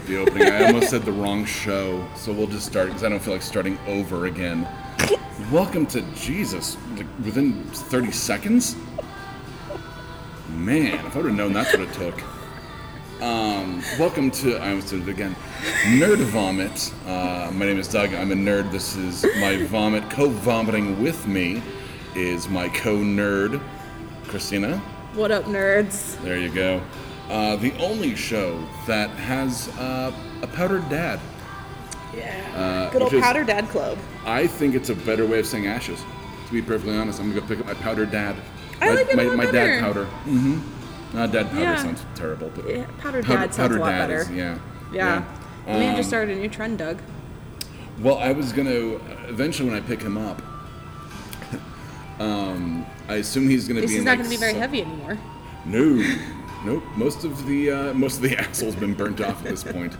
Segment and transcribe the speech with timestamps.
[0.00, 0.48] screwed up the opening.
[0.48, 3.42] I almost said the wrong show, so we'll just start because I don't feel like
[3.42, 4.66] starting over again.
[5.52, 6.76] welcome to Jesus.
[6.96, 8.76] Like within 30 seconds?
[10.48, 12.20] Man, if I would have known that's what it took.
[13.22, 15.36] Um, welcome to, I almost did it again,
[15.84, 16.92] Nerd Vomit.
[17.06, 18.12] Uh, my name is Doug.
[18.14, 18.72] I'm a nerd.
[18.72, 20.10] This is my vomit.
[20.10, 21.62] Co vomiting with me
[22.16, 23.62] is my co nerd,
[24.26, 24.78] Christina.
[25.14, 26.20] What up, nerds?
[26.22, 26.82] There you go.
[27.30, 31.18] Uh, the only show that has uh, a powdered dad.
[32.14, 32.34] Yeah.
[32.54, 33.98] Uh, Good old which is- Powder Dad Club.
[34.24, 36.00] I think it's a better way of saying ashes.
[36.46, 38.36] To be perfectly honest, I'm gonna go pick up my powdered dad.
[38.80, 40.04] I my, like it my, my dad powder.
[40.26, 41.16] Mm-hmm.
[41.18, 41.76] Uh, dad powder Yeah.
[41.82, 44.20] sounds terrible, but Yeah, Powder powder, Dad sounds powdered a lot dad better.
[44.20, 44.58] is- yeah.
[44.92, 45.24] Yeah.
[45.66, 45.78] Yeah.
[45.78, 46.98] We Um, start a new trend, Doug.
[48.00, 48.96] Well, I was gonna
[49.28, 50.42] eventually when I pick him up.
[52.20, 53.94] um, I assume he's gonna This be.
[53.96, 55.18] is in, not like, going to be very some- heavy anymore.
[55.66, 56.02] No,
[56.64, 56.82] nope.
[56.96, 59.96] Most of the uh, most of the asshole's been burnt off at this point,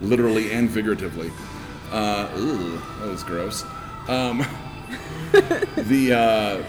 [0.00, 1.30] literally and figuratively.
[1.90, 3.64] Uh, ooh, that was gross.
[4.08, 4.38] Um,
[5.76, 6.62] the uh,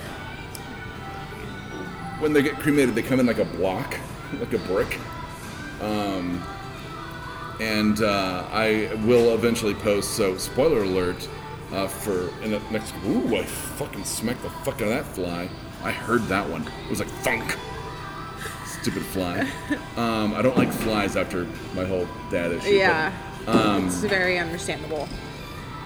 [2.20, 3.98] when they get cremated, they come in like a block,
[4.40, 5.00] like a brick.
[5.82, 6.44] Um,
[7.60, 10.12] and uh, I will eventually post.
[10.12, 11.28] So, spoiler alert
[11.72, 12.94] uh, for in the next.
[13.06, 15.50] Ooh, I fucking smacked the fuck out of that fly.
[15.84, 16.64] I heard that one.
[16.86, 17.56] It was like thunk.
[18.82, 19.48] Stupid fly.
[19.98, 22.60] Um, I don't like flies after my whole dad issue.
[22.66, 23.12] but- Yeah.
[23.48, 25.10] um, it's very understandable.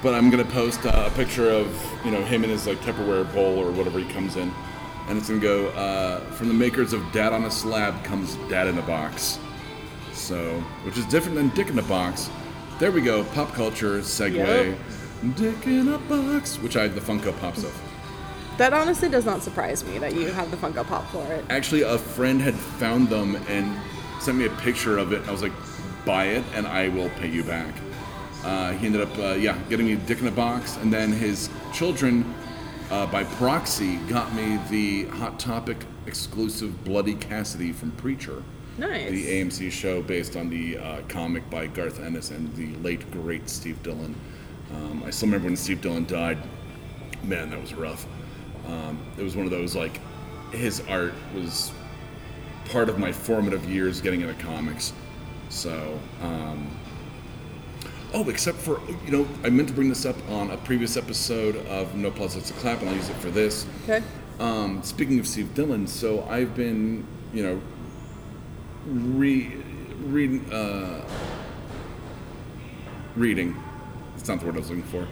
[0.03, 1.67] but I'm gonna post uh, a picture of
[2.03, 4.52] you know him in his like Tupperware bowl or whatever he comes in,
[5.08, 8.67] and it's gonna go uh, from the makers of Dad on a Slab comes Dad
[8.67, 9.39] in a Box,
[10.14, 12.30] so which is different than Dick in a Box.
[12.80, 14.36] There we go, pop culture segue.
[14.36, 15.36] Yep.
[15.36, 17.82] Dick in a Box, which I have the Funko Pops of.
[18.58, 21.44] That honestly does not surprise me that you have the Funko Pop for it.
[21.50, 23.76] Actually, a friend had found them and
[24.22, 25.28] sent me a picture of it.
[25.28, 25.54] I was like,
[26.06, 27.73] buy it and I will pay you back.
[28.44, 31.48] Uh, he ended up, uh, yeah, getting me Dick in a Box, and then his
[31.73, 32.34] children,
[32.89, 38.42] uh, by proxy, got me the Hot Topic exclusive Bloody Cassidy from Preacher,
[38.80, 39.12] Nice.
[39.12, 43.48] the AMC show based on the uh, comic by Garth Ennis and the late great
[43.48, 44.16] Steve Dillon.
[44.73, 46.39] Um, I still remember when Steve Dillon died.
[47.23, 48.08] Man, that was rough.
[48.71, 49.99] Um, it was one of those like
[50.52, 51.71] his art was
[52.65, 54.93] part of my formative years getting into comics.
[55.49, 56.70] So, um,
[58.14, 61.58] oh, except for you know, I meant to bring this up on a previous episode
[61.67, 63.65] of No Plus It's a Clap, and I'll use it for this.
[63.83, 64.04] Okay.
[64.39, 67.61] Um, speaking of Steve Dillon, so I've been, you know,
[68.86, 69.55] re,
[70.05, 71.05] reading, uh,
[73.15, 73.55] reading.
[74.17, 75.08] It's not the word I was looking for,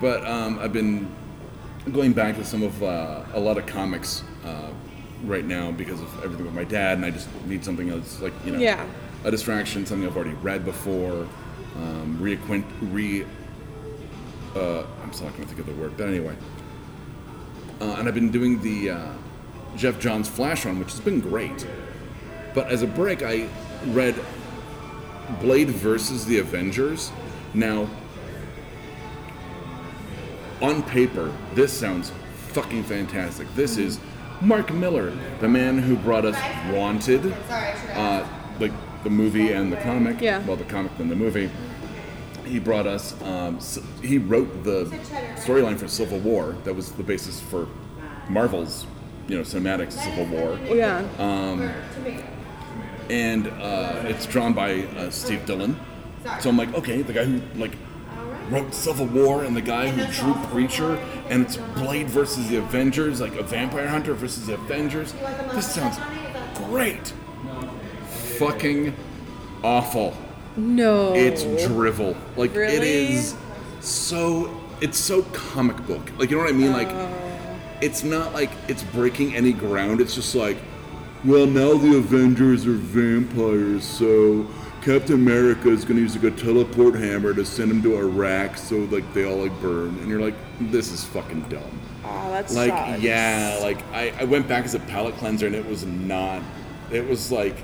[0.00, 1.10] but um, I've been
[1.92, 4.70] going back to some of uh, a lot of comics uh,
[5.24, 8.32] right now because of everything with my dad, and I just need something else, like
[8.44, 8.84] you know, Yeah.
[9.24, 11.26] a distraction, something I've already read before,
[11.76, 13.24] um, reacquaint, re.
[14.54, 16.36] Uh, I'm still not going to think of the word, but anyway.
[17.80, 19.12] Uh, and I've been doing the uh,
[19.76, 21.66] Geoff Johns Flash run, which has been great.
[22.54, 23.48] But as a break, I
[23.88, 24.14] read
[25.40, 27.10] Blade versus the Avengers.
[27.52, 27.88] Now,
[30.60, 32.12] on paper, this sounds
[32.48, 33.52] fucking fantastic.
[33.54, 33.98] This is
[34.40, 36.36] Mark Millar, the man who brought us
[36.72, 38.26] Wanted, uh,
[38.60, 38.72] like
[39.02, 40.20] the movie and the comic.
[40.20, 40.44] Yeah.
[40.46, 41.50] Well, the comic and the movie.
[42.44, 43.20] He brought us.
[43.22, 43.58] Um,
[44.02, 44.84] he wrote the
[45.36, 46.54] storyline for Civil War.
[46.64, 47.66] That was the basis for
[48.28, 48.86] Marvel's,
[49.28, 51.00] you know, cinematic Civil War Yeah.
[53.10, 55.78] and uh, it's drawn by uh, Steve Dillon.
[56.40, 57.76] So I'm like, okay, the guy who like
[58.50, 60.96] wrote Civil War and the guy who drew Preacher,
[61.28, 65.12] and it's Blade versus the Avengers, like a vampire hunter versus the Avengers.
[65.52, 65.98] This sounds
[66.54, 67.12] great.
[68.38, 68.94] Fucking
[69.62, 70.14] awful.
[70.56, 71.14] no.
[71.14, 72.16] It's drivel.
[72.36, 73.14] Like it Really?
[73.14, 73.34] is
[73.80, 74.60] so.
[74.80, 76.10] It's so comic book.
[76.18, 76.72] Like you know what I mean?
[76.72, 77.08] Like oh.
[77.80, 80.00] it's not like it's breaking any ground.
[80.00, 80.58] It's just like,
[81.24, 84.46] well, now the Avengers are vampires, so
[84.84, 88.56] Captain America is going to use like a teleport hammer to send them to Iraq,
[88.58, 89.98] so like they all like burn.
[90.00, 91.80] And you're like, this is fucking dumb.
[92.04, 95.64] oh, that's Like, yeah, like I, I went back as a palate cleanser, and it
[95.66, 96.42] was not.
[96.92, 97.56] It was like,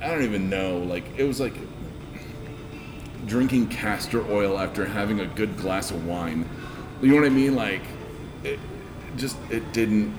[0.00, 0.78] I don't even know.
[0.78, 1.54] Like it was like
[3.26, 6.48] drinking castor oil after having a good glass of wine.
[7.00, 7.54] You know what I mean?
[7.54, 7.82] Like,
[8.42, 8.58] it
[9.16, 10.12] just it didn't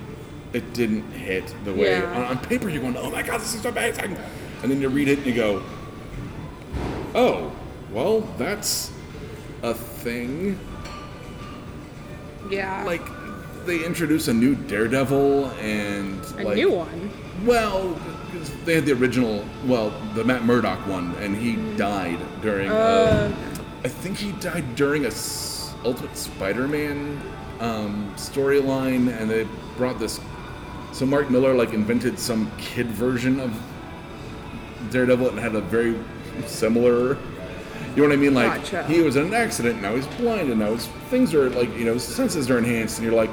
[0.54, 2.14] it didn't hit the way Yeah.
[2.16, 4.16] on, on paper you're going, oh my god, this is amazing,
[4.64, 5.62] and then you read it and you go,
[7.14, 7.52] oh,
[7.92, 8.92] well, that's
[9.62, 10.58] a thing.
[12.50, 12.84] Yeah.
[12.84, 13.02] Like,
[13.66, 17.12] they introduce a new Daredevil and A like, new one.
[17.46, 18.00] Well,
[18.66, 22.70] they had the original, well, the Matt Murdock one, and he died during.
[22.70, 22.74] Uh.
[22.74, 23.36] Uh,
[23.84, 27.22] I think he died during a s- Ultimate Spider-Man
[27.60, 29.46] um, storyline, and they
[29.78, 30.22] brought this.
[30.94, 33.52] So Mark Millar like invented some kid version of
[34.92, 35.98] Daredevil and had a very
[36.46, 37.18] similar.
[37.96, 38.34] You know what I mean?
[38.34, 38.84] Like Gotcha.
[38.86, 41.86] he was in an accident, now he's blind, and now his things are like you
[41.86, 43.30] know his senses are enhanced, and you're like,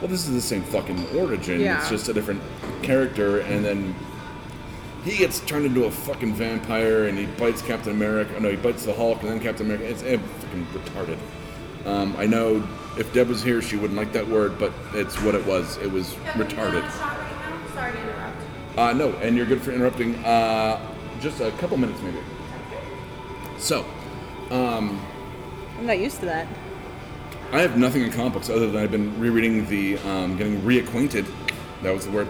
[0.00, 1.60] well, this is the same fucking origin.
[1.60, 1.78] Yeah.
[1.78, 2.42] It's just a different
[2.82, 3.94] character, and then
[5.04, 8.32] he gets turned into a fucking vampire, and he bites Captain America.
[8.36, 9.86] Oh, No, he bites the Hulk, and then Captain America.
[9.88, 11.18] It's eh, fucking retarded.
[11.86, 12.66] Um, I know
[12.98, 15.76] if Deb was here, she wouldn't like that word, but it's what it was.
[15.78, 16.90] It was retarded.
[17.72, 18.36] Sorry to interrupt.
[18.76, 20.14] Uh, no, and you're good for interrupting.
[20.24, 20.80] Uh,
[21.20, 22.18] just a couple minutes, maybe.
[23.58, 23.84] So,
[25.80, 26.46] I'm not used to that.
[27.52, 31.26] I have nothing in comic books other than I've been rereading the, um, getting reacquainted.
[31.82, 32.28] That was the word.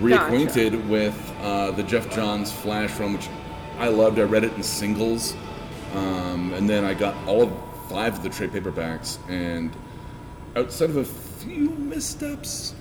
[0.00, 3.28] Reacquainted with uh, the Geoff Johns Flash run, which
[3.78, 4.18] I loved.
[4.18, 5.34] I read it in singles,
[5.94, 7.52] um, and then I got all of
[7.88, 9.18] five of the trade paperbacks.
[9.30, 9.74] And
[10.54, 12.74] outside of a few missteps,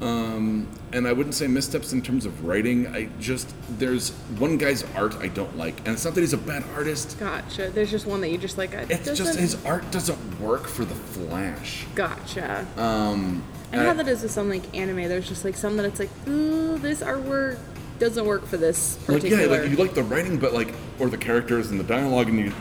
[0.00, 2.86] um, and I wouldn't say missteps in terms of writing.
[2.88, 6.38] I just there's one guy's art I don't like, and it's not that he's a
[6.38, 7.18] bad artist.
[7.18, 7.70] Gotcha.
[7.70, 8.72] There's just one that you just like.
[8.74, 11.86] It It's just doesn't- his art doesn't work for the Flash.
[11.94, 12.66] Gotcha.
[12.76, 15.86] Um, And I- how that is with some like anime, there's just like some that
[15.86, 17.58] it's like, ooh, this artwork
[17.98, 21.16] doesn't work for this like yeah, like you like the writing, but like or the
[21.16, 22.52] characters and the dialogue, and you,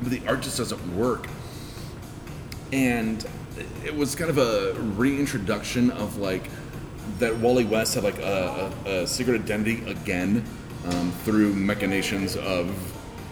[0.00, 1.26] but the art just doesn't work.
[2.72, 3.24] And
[3.84, 6.48] it was kind of a reintroduction of like
[7.18, 10.44] that Wally West had like a, a, a secret identity again
[10.86, 12.68] um, through machinations of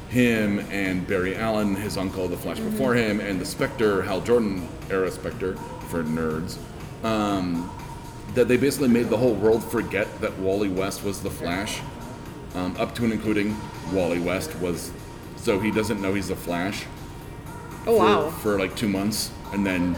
[0.08, 4.68] him and Barry Allen, his uncle, the Flash before him, and the Spectre, Hal Jordan
[4.90, 5.56] era Spectre
[5.88, 6.58] for nerds.
[7.02, 7.70] Um,
[8.34, 11.80] that they basically made the whole world forget that Wally West was the Flash,
[12.54, 13.56] um, up to and including
[13.92, 14.92] Wally West was,
[15.36, 16.84] so he doesn't know he's the Flash
[17.86, 18.30] oh for, wow.
[18.30, 19.96] for like two months, and then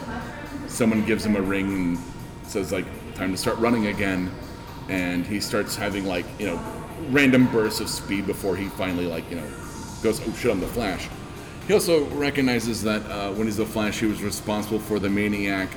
[0.66, 1.98] someone gives him a ring and
[2.44, 4.30] says like time to start running again,
[4.88, 6.60] and he starts having like you know
[7.10, 9.46] random bursts of speed before he finally like you know
[10.02, 11.08] goes oh shit I'm the Flash.
[11.66, 15.70] He also recognizes that uh, when he's the Flash, he was responsible for the Maniac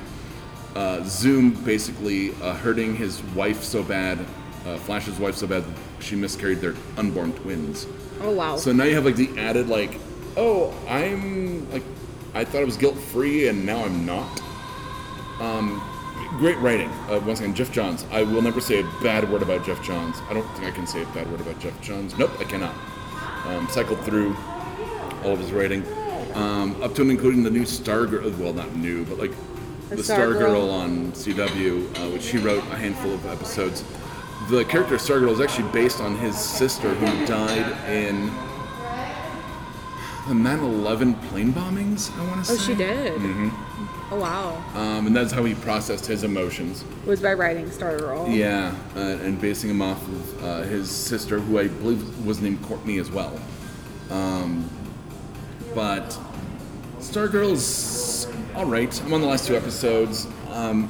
[0.77, 4.19] uh, Zoom basically uh, hurting his wife so bad,
[4.65, 5.63] uh, Flash's wife so bad,
[5.99, 7.87] she miscarried their unborn twins.
[8.21, 8.57] Oh wow.
[8.57, 9.97] So now you have like the added like,
[10.35, 11.83] oh, I'm like,
[12.37, 14.41] I thought I was guilt free and now I'm not.
[15.39, 15.81] Um,
[16.37, 16.89] great writing.
[17.09, 18.05] Uh, once again, Geoff Johns.
[18.11, 20.17] I will never say a bad word about Geoff Johns.
[20.29, 22.15] I don't think I can say a bad word about Geoff Johns.
[22.15, 22.75] Nope, I cannot.
[23.47, 24.35] Um, cycled through
[25.23, 25.83] all of his writing,
[26.35, 28.37] um, up to and including the new Stargirl.
[28.37, 29.31] Well, not new, but like
[29.89, 30.37] The the, Stargirl.
[30.39, 33.83] Stargirl on CW, uh, which he wrote a handful of episodes.
[34.51, 38.29] The character Stargirl is actually based on his sister who died in
[40.27, 42.15] the 9/11 plane bombings.
[42.17, 42.53] I want to say.
[42.53, 42.65] oh, say.
[42.65, 43.13] she did.
[43.13, 44.13] Mm-hmm.
[44.13, 44.63] Oh wow.
[44.73, 46.85] Um, and that's how he processed his emotions.
[47.05, 48.35] was by writing Star Stargirl.
[48.35, 52.61] Yeah, uh, and basing him off of uh, his sister, who I believe was named
[52.63, 53.37] Courtney as well.
[54.09, 54.69] Um,
[55.75, 56.17] but
[56.99, 59.01] Stargirl's all right.
[59.03, 60.27] I'm on the last two episodes.
[60.51, 60.89] Um,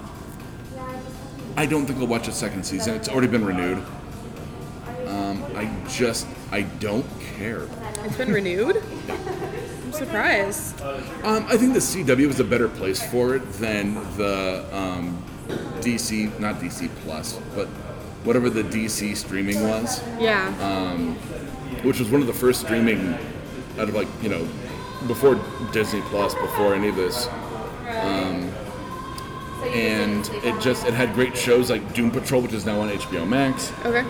[1.56, 2.94] I don't think I'll watch a second season.
[2.94, 3.84] It's already been renewed.
[5.08, 7.68] Um, I just I don't care.
[8.04, 8.84] It's been renewed.
[9.98, 10.82] I'm surprised.
[11.24, 15.24] Um, I think the CW was a better place for it than the um,
[15.82, 17.68] DC, not DC Plus, but
[18.24, 20.04] whatever the DC streaming was.
[20.20, 20.52] Yeah.
[21.84, 23.14] which was one of the first streaming
[23.78, 24.48] out of like you know
[25.08, 25.40] before
[25.72, 28.52] Disney Plus, before any of this, um,
[29.68, 33.28] and it just it had great shows like Doom Patrol, which is now on HBO
[33.28, 33.72] Max.
[33.86, 34.02] okay.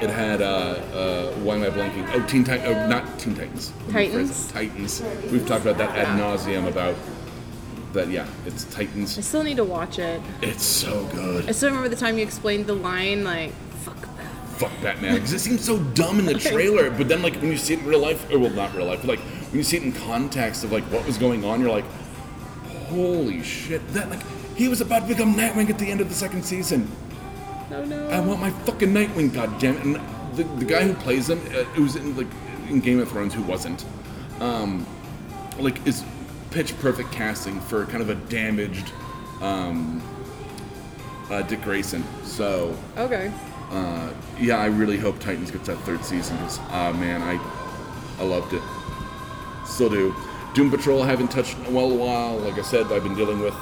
[0.00, 2.08] It had uh, uh, why am I blanking?
[2.14, 3.72] Oh, Teen Titans, oh, not Teen Titans.
[3.88, 5.00] Let me phrase Titans?
[5.00, 5.32] Titans.
[5.32, 6.96] We've talked about that ad nauseum about
[7.92, 8.08] that.
[8.08, 9.18] Yeah, it's Titans.
[9.18, 10.22] I still need to watch it.
[10.40, 11.48] It's so good.
[11.48, 14.10] I still remember the time you explained the line like, "Fuck that."
[14.60, 16.90] fuck Batman because it seems so dumb in the trailer.
[16.90, 19.00] But then, like when you see it in real life, or well, not real life,
[19.00, 21.70] but like when you see it in context of like what was going on, you're
[21.70, 21.84] like,
[22.88, 23.86] holy shit!
[23.92, 24.22] That like
[24.56, 26.90] he was about to become Nightwing at the end of the second season.
[27.70, 28.08] No, no.
[28.08, 29.84] I want my fucking Nightwing, goddamn it!
[29.84, 30.00] And
[30.36, 32.26] the, the guy who plays him, uh, it was in like
[32.68, 33.84] in Game of Thrones, who wasn't,
[34.40, 34.84] um,
[35.58, 36.04] like is
[36.50, 38.92] pitch perfect casting for kind of a damaged
[39.40, 40.02] um,
[41.30, 42.04] uh, Dick Grayson.
[42.24, 43.32] So okay.
[43.70, 47.38] uh, yeah, I really hope Titans gets that third season because, ah, man, I,
[48.20, 48.62] I loved it.
[49.64, 50.14] Still do.
[50.54, 52.36] Doom Patrol I haven't touched in well a while.
[52.38, 53.54] Like I said, I've been dealing with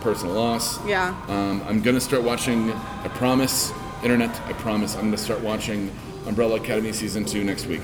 [0.00, 0.84] personal loss.
[0.86, 1.16] Yeah.
[1.28, 2.72] Um, I'm gonna start watching.
[2.72, 3.72] I promise,
[4.02, 4.40] internet.
[4.46, 4.94] I promise.
[4.94, 5.90] I'm gonna start watching
[6.26, 7.82] Umbrella Academy season two next week,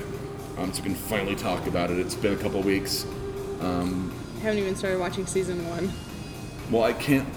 [0.57, 1.99] um, so we can finally talk about it.
[1.99, 3.05] It's been a couple weeks.
[4.43, 5.89] I haven't even started watching season one.
[6.69, 7.27] Well, I can't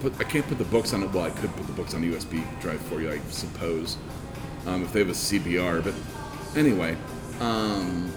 [0.00, 1.12] put I can't put the books on it.
[1.12, 3.96] Well, I could put the books on a USB drive for you, I suppose,
[4.66, 5.82] um, if they have a CBR.
[5.84, 5.94] But
[6.58, 6.96] anyway,
[7.40, 8.10] um,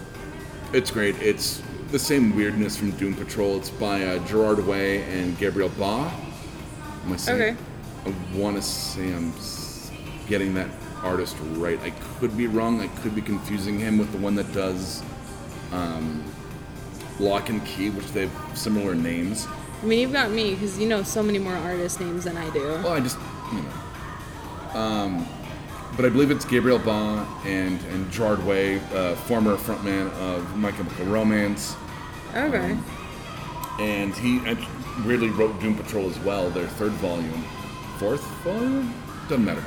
[0.73, 1.15] it's great.
[1.21, 3.57] It's the same weirdness from Doom Patrol.
[3.57, 6.11] It's by uh, Gerard Way and Gabriel Ba.
[7.05, 7.41] Am I saying?
[7.41, 7.57] Okay.
[8.05, 9.33] I want to say I'm
[10.27, 10.67] getting that
[11.03, 11.79] artist right.
[11.81, 12.81] I could be wrong.
[12.81, 15.01] I could be confusing him with the one that does
[15.71, 16.23] um,
[17.19, 19.47] Locke and Key, which they have similar names.
[19.81, 22.49] I mean, you've got me because you know so many more artist names than I
[22.49, 22.65] do.
[22.83, 23.17] Well, I just,
[23.53, 24.79] you know.
[24.79, 25.27] Um,
[25.95, 30.71] but I believe it's Gabriel Ba and, and Gerard Way, uh, former frontman of My
[30.71, 31.75] Chemical Romance.
[32.35, 32.77] Okay.
[33.79, 34.39] And he
[35.05, 37.43] weirdly wrote Doom Patrol as well, their third volume.
[37.97, 38.93] Fourth volume?
[39.29, 39.63] Doesn't matter.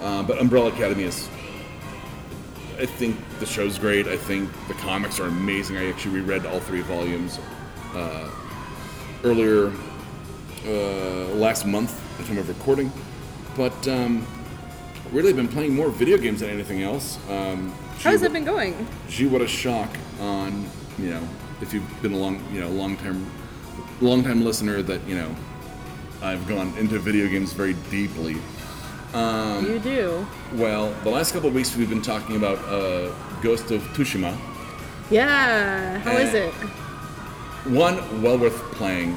[0.00, 1.28] Uh, but Umbrella Academy is.
[2.78, 4.08] I think the show's great.
[4.08, 5.76] I think the comics are amazing.
[5.76, 7.38] I actually reread all three volumes
[7.94, 8.30] uh,
[9.22, 9.72] earlier
[10.66, 12.90] uh, last month, at the time of recording.
[13.56, 14.26] But um,
[15.12, 17.18] really been playing more video games than anything else.
[17.28, 18.86] Um, How's it been going?
[19.08, 20.68] Gee, what a shock on,
[20.98, 21.26] you know,
[21.60, 23.30] if you've been a long, you know, long term,
[24.00, 25.34] long time listener that, you know,
[26.20, 28.36] I've gone into video games very deeply.
[29.12, 30.26] Um, you do.
[30.54, 34.36] Well, the last couple of weeks we've been talking about uh, Ghost of Tsushima.
[35.10, 35.98] Yeah.
[35.98, 36.52] How is it?
[37.70, 39.16] One, well worth playing.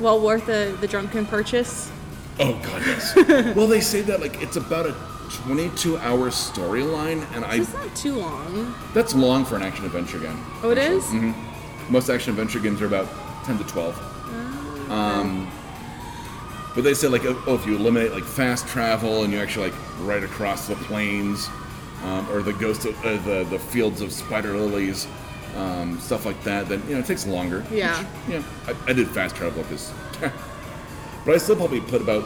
[0.00, 1.90] Well worth the, the drunken purchase?
[2.40, 3.14] Oh god, yes.
[3.56, 8.14] well, they say that like it's about a 22-hour storyline, and I It's not too
[8.14, 8.74] long.
[8.94, 10.38] that's long for an action adventure game.
[10.62, 11.04] Oh, it is?
[11.90, 13.08] Most action adventure games are about
[13.44, 14.90] 10 to 12.
[14.90, 15.50] Um,
[16.74, 19.78] but they said like, oh, if you eliminate like fast travel and you actually like
[20.00, 21.48] ride across the plains,
[22.04, 25.06] um, or the ghost of uh, the the fields of spider lilies,
[25.56, 27.64] um, stuff like that, then you know it takes longer.
[27.72, 27.98] Yeah.
[28.26, 28.42] Which, yeah.
[28.86, 29.92] I, I did fast travel because,
[31.24, 32.24] but I still probably put about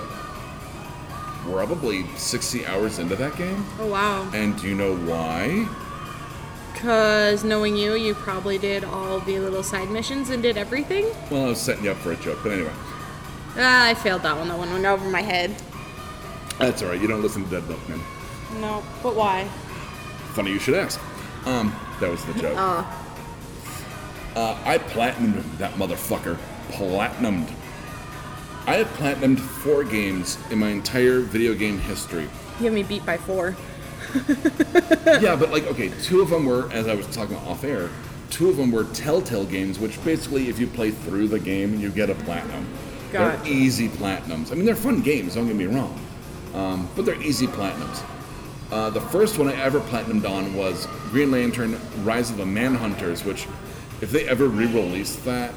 [1.42, 3.64] probably 60 hours into that game.
[3.80, 4.30] Oh, wow.
[4.32, 5.68] And do you know why?
[6.72, 11.06] Because knowing you, you probably did all the little side missions and did everything?
[11.30, 12.72] Well, I was setting you up for a joke, but anyway.
[13.56, 14.48] Ah, I failed that one.
[14.48, 15.54] That one went over my head.
[16.58, 17.00] That's all right.
[17.00, 18.00] You don't listen to Dead Milkmen.
[18.60, 18.82] No.
[19.02, 19.44] But why?
[20.34, 21.00] Funny you should ask.
[21.44, 22.54] Um, that was the joke.
[22.56, 22.98] Oh.
[24.34, 26.38] Uh, I platinumed that motherfucker.
[26.70, 27.52] Platinumed.
[28.64, 32.28] I have platinumed four games in my entire video game history.
[32.60, 33.56] You have me beat by four.
[35.20, 37.90] yeah, but like, okay, two of them were, as I was talking off air,
[38.30, 41.90] two of them were Telltale games, which basically, if you play through the game, you
[41.90, 42.64] get a platinum.
[43.10, 43.42] Gotcha.
[43.42, 44.52] They're easy platinums.
[44.52, 45.98] I mean, they're fun games, don't get me wrong.
[46.54, 48.04] Um, but they're easy platinums.
[48.70, 53.24] Uh, the first one I ever platinumed on was Green Lantern Rise of the Manhunters,
[53.24, 53.48] which,
[54.00, 55.52] if they ever re release that,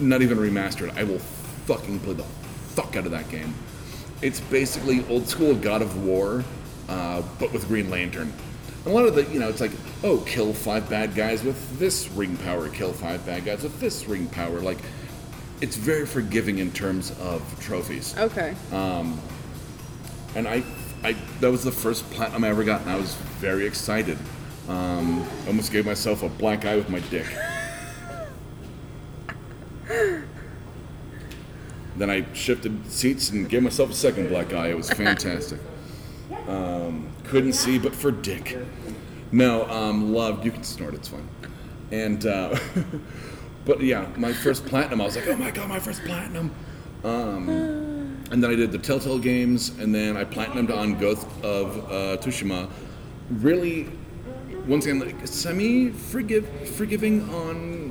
[0.00, 2.24] not even remastered, I will fucking play the
[2.74, 3.54] fuck out of that game.
[4.22, 6.44] It's basically old school God of War,
[6.88, 8.32] uh, but with Green Lantern.
[8.84, 11.78] And a lot of the, you know, it's like, oh, kill five bad guys with
[11.78, 14.60] this ring power, kill five bad guys with this ring power.
[14.60, 14.78] Like,
[15.60, 18.16] it's very forgiving in terms of trophies.
[18.18, 18.54] Okay.
[20.34, 20.62] And I,
[21.02, 24.16] I, that was the first platinum I ever got, and I was very excited.
[24.68, 27.26] Um, almost gave myself a black eye with my dick.
[32.00, 34.68] then I shifted seats and gave myself a second black eye.
[34.68, 35.60] It was fantastic.
[36.48, 38.56] Um, couldn't see, but for dick.
[39.32, 40.44] No, um, loved.
[40.44, 40.94] You can snort.
[40.94, 41.28] It's fine.
[41.92, 42.58] And uh,
[43.64, 45.00] but yeah, my first platinum.
[45.00, 46.50] I was like, oh my god, my first platinum.
[47.04, 47.48] Um,
[48.30, 52.16] and then I did the Telltale games, and then I platinumed on Ghost of uh,
[52.18, 52.70] Tsushima.
[53.30, 53.88] Really,
[54.66, 57.89] once again, like semi forgive forgiving on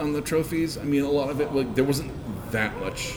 [0.00, 0.76] on the trophies.
[0.78, 2.10] I mean, a lot of it like there wasn't
[2.52, 3.14] that much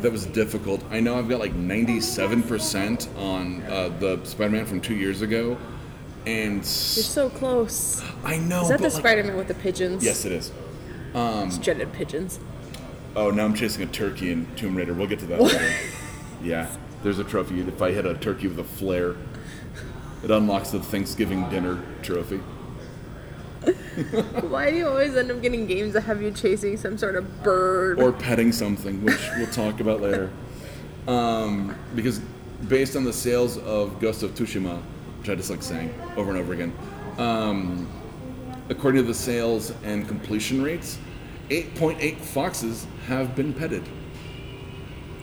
[0.00, 0.82] that was difficult.
[0.90, 5.56] I know I've got like 97% on uh, the Spider-Man from two years ago,
[6.26, 8.02] and You're so close.
[8.24, 8.62] I know.
[8.62, 10.04] Is that the like- Spider-Man with the pigeons?
[10.04, 10.52] Yes, it is.
[11.14, 12.40] It's dreaded pigeons.
[13.16, 14.92] Oh, now I'm chasing a turkey in Tomb Raider.
[14.92, 15.72] We'll get to that later.
[16.42, 16.70] Yeah,
[17.02, 17.60] there's a trophy.
[17.60, 19.14] If I hit a turkey with a flare,
[20.22, 22.40] it unlocks the Thanksgiving dinner trophy.
[24.48, 27.42] Why do you always end up getting games that have you chasing some sort of
[27.42, 28.00] bird?
[28.00, 30.30] Or petting something, which we'll talk about later.
[31.06, 32.20] Um, because
[32.68, 34.80] based on the sales of Ghost of Tsushima,
[35.20, 36.72] which I just like saying over and over again,
[37.18, 37.88] um,
[38.68, 40.98] according to the sales and completion rates,
[41.50, 43.84] 8.8 foxes have been petted.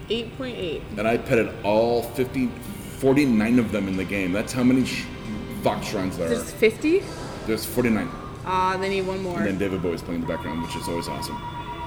[0.09, 0.97] 8.8.
[0.97, 2.47] And I petted all 50,
[2.99, 4.31] 49 of them in the game.
[4.31, 5.05] That's how many sh-
[5.63, 6.29] fox shrines there are.
[6.29, 7.01] There's 50?
[7.47, 8.09] There's 49.
[8.45, 9.37] Ah, they need one more.
[9.37, 11.39] And then David Bowie's playing in the background, which is always awesome.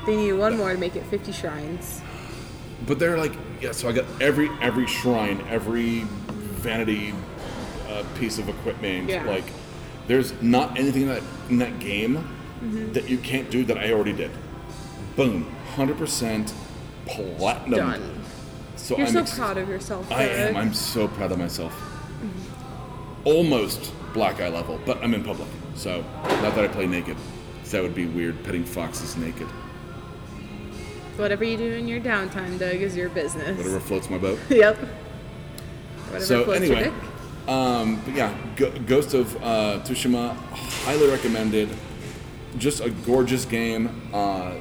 [0.06, 2.00] They need one more to make it 50 shrines.
[2.86, 3.72] But they're like, yeah.
[3.72, 6.00] So I got every every shrine, every
[6.60, 7.14] vanity
[7.88, 9.08] uh, piece of equipment.
[9.08, 9.24] Yeah.
[9.24, 9.44] Like,
[10.06, 12.28] there's not anything in that in that game
[12.62, 12.92] Mm-hmm.
[12.92, 14.30] that you can't do that I already did.
[15.16, 15.44] Boom,
[15.74, 16.54] hundred percent
[17.04, 17.78] platinum.
[17.78, 18.22] Done.
[18.76, 20.10] So You're I'm so ex- proud of yourself.
[20.10, 20.56] I am.
[20.56, 21.74] I'm so proud of myself.
[23.24, 27.16] Almost black eye level, but I'm in public, so not that I play naked.
[27.70, 29.46] that would be weird, petting foxes naked.
[31.16, 33.56] Whatever you do in your downtime, Doug, is your business.
[33.56, 34.38] Whatever floats my boat.
[34.50, 34.76] yep.
[36.06, 36.92] Whatever So floats your anyway,
[37.48, 40.34] um, but yeah, Go- Ghost of uh, Tsushima,
[40.84, 41.68] highly recommended.
[42.58, 44.08] Just a gorgeous game.
[44.12, 44.54] Uh,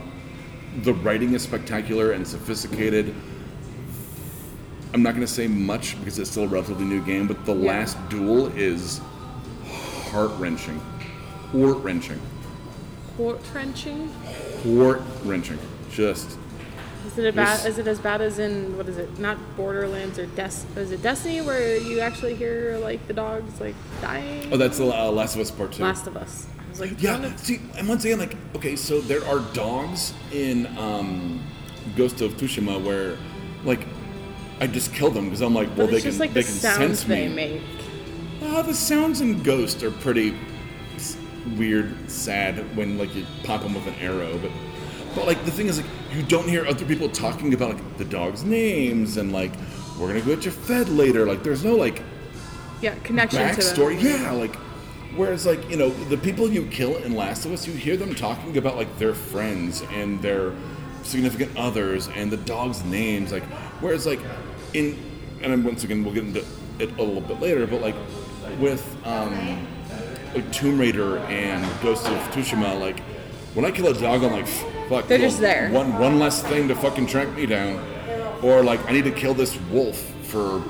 [0.82, 3.14] the writing is spectacular and sophisticated.
[4.94, 7.54] I'm not going to say much because it's still a relatively new game, but the
[7.56, 7.72] Yeah.
[7.72, 9.00] last duel is
[10.12, 10.80] heart wrenching,
[11.54, 12.20] heart wrenching,
[13.18, 14.10] Port wrenching?
[14.66, 15.60] heart wrenching.
[15.92, 16.38] Just
[17.06, 20.18] Is it, a bad, is it as bad as in, what is it, not Borderlands
[20.18, 24.52] or Des- is it Destiny where you actually hear like the dogs like dying?
[24.52, 25.84] oh, that's the uh, Last of Us Part Two.
[25.84, 26.48] Last of Us.
[26.66, 27.24] I was like, Yeah.
[27.24, 31.44] of- See, and once again, like, okay, so there are dogs in um,
[31.96, 33.16] Ghost of Tsushima where,
[33.64, 33.86] like,
[34.60, 36.78] I just kill them because I'm like, well, they can like they the can sounds
[36.78, 37.36] sense they me.
[37.36, 37.62] make.
[38.42, 40.34] Uh, the sounds in Ghost are pretty
[41.58, 44.52] weird, sad when like you pop them with an arrow, but.
[45.16, 48.06] But like the thing is, like you don't hear other people talking about like the
[48.06, 49.52] dogs' names and like
[50.00, 51.28] we're gonna go get you fed later.
[51.28, 52.02] Like there's no like
[52.82, 54.02] Yeah, connection to backstory.
[54.02, 54.24] them.
[54.24, 54.56] Yeah, like
[55.16, 58.16] whereas like you know the people you kill in Last of Us, you hear them
[58.16, 60.54] talking about like their friends and their
[61.04, 63.32] significant others and the dogs' names.
[63.32, 63.44] Like
[63.82, 64.20] whereas like
[64.74, 64.98] in
[65.44, 66.44] and then once again we'll get into
[66.80, 67.96] it a little bit later, but like
[68.60, 69.68] with um,
[70.34, 73.00] like Tomb Raider and Ghost of Tsushima, like
[73.54, 74.48] when I kill a dog, I'm like
[74.90, 75.08] fuck.
[75.08, 75.70] They're just there.
[75.72, 77.80] One one less thing to fucking track me down,
[78.42, 80.64] or like I need to kill this wolf for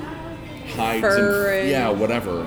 [0.76, 2.42] hides Fur and and- yeah whatever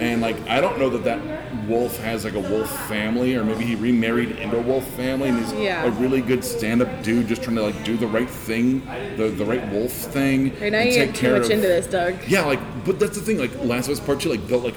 [0.00, 1.20] and like i don't know that that
[1.68, 5.38] wolf has like a wolf family or maybe he remarried into a wolf family and
[5.38, 5.84] he's Yeah.
[5.84, 8.80] a really good stand-up dude just trying to like do the right thing
[9.18, 11.86] the the right wolf thing Right now and you get too much of- into this,
[11.86, 12.14] Doug.
[12.26, 14.74] yeah like but that's the thing like last of us part two like built like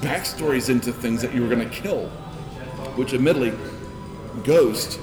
[0.00, 2.08] backstories into things that you were gonna kill
[2.96, 3.52] which admittedly
[4.44, 4.98] ghost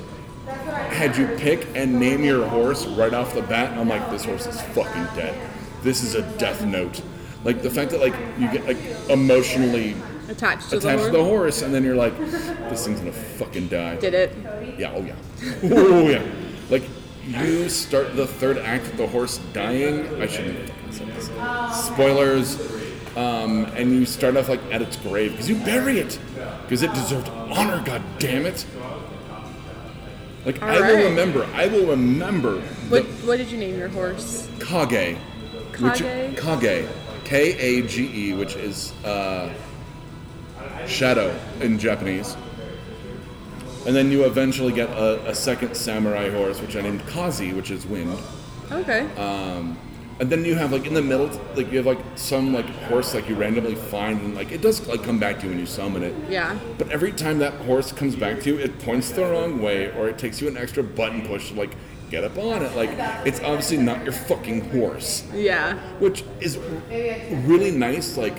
[0.90, 4.26] had you pick and name your horse right off the bat, and I'm like, this
[4.26, 5.38] horse is fucking dead.
[5.84, 7.02] This is a death note.
[7.44, 8.78] Like the fact that like you get like
[9.10, 9.96] emotionally
[10.30, 11.62] Attached to attached the to the horse.
[11.62, 13.98] and then you're like, this thing's gonna fucking die.
[13.98, 14.36] Did it?
[14.78, 15.16] Yeah, oh yeah,
[15.64, 16.24] oh yeah.
[16.70, 16.84] Like
[17.26, 20.22] you start the third act with the horse dying.
[20.22, 21.86] I shouldn't have fucking said this.
[21.86, 22.77] Spoilers.
[23.18, 26.20] Um, and you start off like at its grave because you bury it
[26.62, 27.82] because it deserved honor.
[27.84, 28.64] God damn it!
[30.46, 31.48] Like I will remember.
[31.56, 34.48] I will remember What, what did you name your horse?
[34.60, 35.18] Kage.
[35.80, 36.38] Which, Kage?
[36.38, 36.88] Kage.
[37.24, 39.52] K A G E, which is uh,
[40.86, 42.38] shadow in Japanese.
[43.88, 47.72] And then you eventually get a, a second samurai horse, which I named Kazi, which
[47.72, 48.16] is wind.
[48.72, 49.08] Okay.
[50.20, 53.14] And then you have like in the middle, like you have like some like horse
[53.14, 55.66] like you randomly find, and like it does like come back to you when you
[55.68, 56.16] summon it.
[56.30, 56.58] yeah.
[56.80, 60.08] But every time that horse comes back to you, it points the wrong way, or
[60.08, 61.76] it takes you an extra button push to like
[62.10, 62.76] get up on it.
[62.76, 62.90] Like
[63.28, 65.24] it's obviously not your fucking horse.
[65.34, 65.78] Yeah.
[66.00, 66.58] which is
[67.46, 68.18] really nice.
[68.18, 68.38] Like,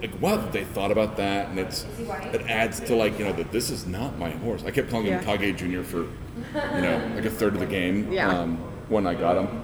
[0.00, 1.86] like wow, they thought about that, and it's
[2.32, 4.64] it adds to like you know that this is not my horse.
[4.64, 5.36] I kept calling him Yeah.
[5.36, 8.10] Kage Junior for you know like a third of the game.
[8.12, 8.28] Yeah.
[8.28, 8.56] Um,
[8.88, 9.62] when I got him,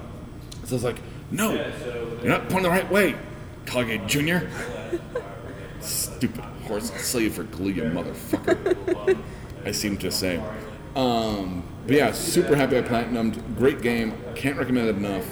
[0.62, 1.52] so I was like, no,
[2.22, 3.16] you're not pointing the right way,
[3.66, 4.50] Kage Junior.
[5.80, 9.18] Stupid horse, I'll sell you for glue, you motherfucker.
[9.64, 10.42] I seem to say.
[10.96, 13.56] Um, but yeah, super happy I platinumed.
[13.56, 14.14] Great game.
[14.34, 15.24] Can't recommend it enough.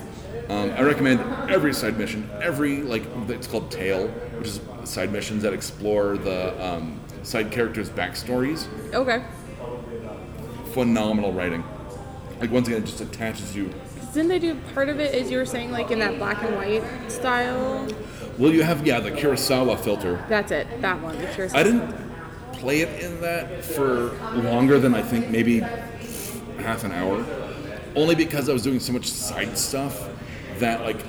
[0.49, 4.07] Um, I recommend every side mission, every like it's called Tale,
[4.39, 8.69] which is side missions that explore the um, side characters' backstories.
[8.95, 9.25] Okay.
[10.73, 11.65] Phenomenal writing.
[12.41, 13.73] Like once again, it just attaches you.
[14.17, 16.57] Didn't they do part of it, as you were saying, like in that black and
[16.57, 17.87] white style?
[18.39, 20.25] Well, you have yeah the Kurosawa filter.
[20.31, 20.81] That's it.
[20.81, 21.19] That one.
[21.19, 21.95] The Curious- I didn't
[22.55, 25.59] play it in that for longer than I think maybe
[26.61, 27.23] half an hour,
[27.95, 30.09] only because I was doing so much side stuff
[30.61, 31.05] that like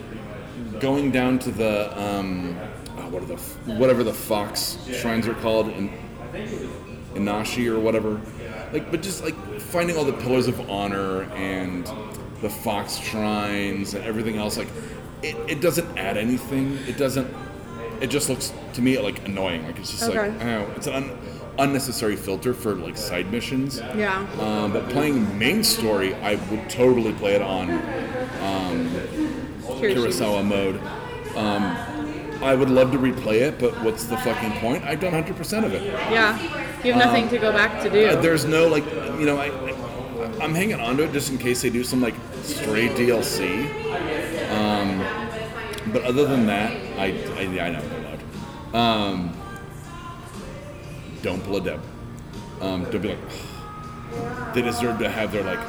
[0.81, 2.57] going down to the um,
[2.97, 3.37] oh, what are the
[3.75, 5.93] whatever the fox shrines are called in
[7.15, 8.19] Inari or whatever.
[8.73, 11.89] like, but just like finding all the pillars of honor and
[12.41, 14.57] the fox shrines and everything else.
[14.57, 14.67] Like,
[15.23, 16.77] it, it doesn't add anything.
[16.87, 17.33] It doesn't.
[18.01, 19.65] It just looks to me like annoying.
[19.65, 20.55] Like it's just like Okay.
[20.55, 21.17] oh, it's an un,
[21.57, 23.79] unnecessary filter for like side missions.
[23.95, 24.19] Yeah.
[24.39, 27.67] Um, but playing main story, I would totally play it on
[29.63, 30.79] Kurosawa mode.
[31.35, 31.63] Um,
[32.43, 34.83] I would love to replay it, but what's the fucking point?
[34.83, 35.83] I've done 100% of it.
[35.83, 36.39] Yeah.
[36.83, 38.05] You have nothing to go back to do.
[38.05, 38.85] Uh, there's no like,
[39.19, 39.71] you know, I, I
[40.41, 43.65] I'm hanging on to it just in case they do some like stray DLC.
[44.51, 44.99] Um,
[45.91, 47.05] but other than that, I
[47.37, 48.17] I, yeah, I know they're
[48.73, 48.75] loud.
[48.75, 49.37] Um,
[51.21, 51.81] don't pull a deb.
[52.61, 55.59] Um, don't be like they deserve to have their like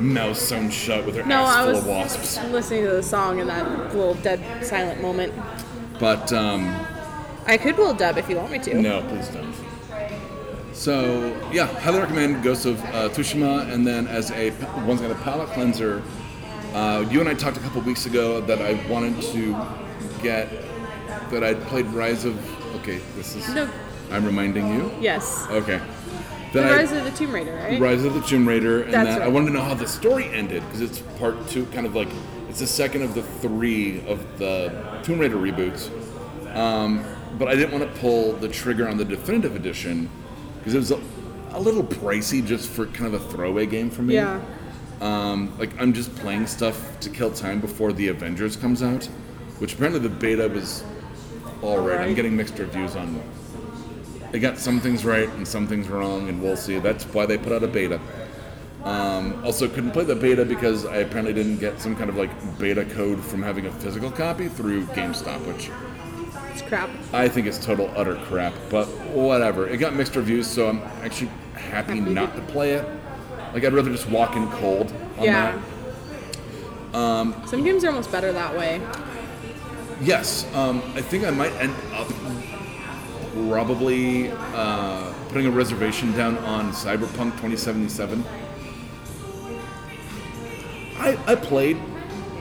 [0.00, 2.38] mouth sewn shut with their no, ass I full was of wasps.
[2.50, 5.32] listening to the song in that little dead silent moment.
[6.00, 6.64] But um,
[7.46, 8.74] I could pull a dub if you want me to.
[8.80, 9.54] No, please don't.
[10.74, 14.50] So yeah, highly recommend Ghost of uh, Tsushima, and then as a
[14.86, 16.02] once again a palate cleanser.
[16.74, 19.56] Uh, you and I talked a couple weeks ago that I wanted to
[20.20, 20.50] get
[21.30, 22.36] that I'd played Rise of.
[22.80, 23.48] Okay, this is.
[23.54, 23.70] No.
[24.10, 24.92] I'm reminding you.
[25.00, 25.46] Yes.
[25.50, 25.80] Okay.
[26.52, 27.80] The Then I- Rise of the Tomb Raider, right?
[27.80, 30.26] Rise of the Tomb Raider, and That's then I wanted to know how the story
[30.26, 32.08] ended because it's part two, kind of like
[32.48, 35.88] it's the second of the three of the Tomb Raider reboots.
[36.54, 37.04] Um,
[37.38, 40.10] but I didn't want to pull the trigger on the definitive edition
[40.64, 41.00] because it was a,
[41.50, 44.14] a little pricey just for kind of a throwaway game for me.
[44.14, 44.40] Yeah.
[45.02, 49.04] Um, like I'm just playing stuff to kill time before the Avengers comes out,
[49.58, 50.82] which apparently the beta was
[51.60, 52.00] all right.
[52.00, 53.22] I'm getting mixed reviews on.
[54.32, 56.78] They got some things right and some things wrong, and we'll see.
[56.78, 58.00] That's why they put out a beta.
[58.82, 62.58] Um, also, couldn't play the beta because I apparently didn't get some kind of like
[62.58, 65.70] beta code from having a physical copy through GameStop, which
[66.66, 66.90] crap.
[67.12, 68.52] I think it's total utter crap.
[68.70, 69.68] But whatever.
[69.68, 72.12] It got mixed reviews, so I'm actually happy Happy.
[72.12, 72.86] not to play it.
[73.52, 75.58] Like I'd rather just walk in cold on Yeah.
[76.92, 76.96] that.
[76.98, 78.80] Um, Some games are almost better that way.
[80.00, 82.08] Yes, um, I think I might end up
[83.48, 88.24] probably uh, putting a reservation down on Cyberpunk 2077.
[90.98, 91.76] I, I played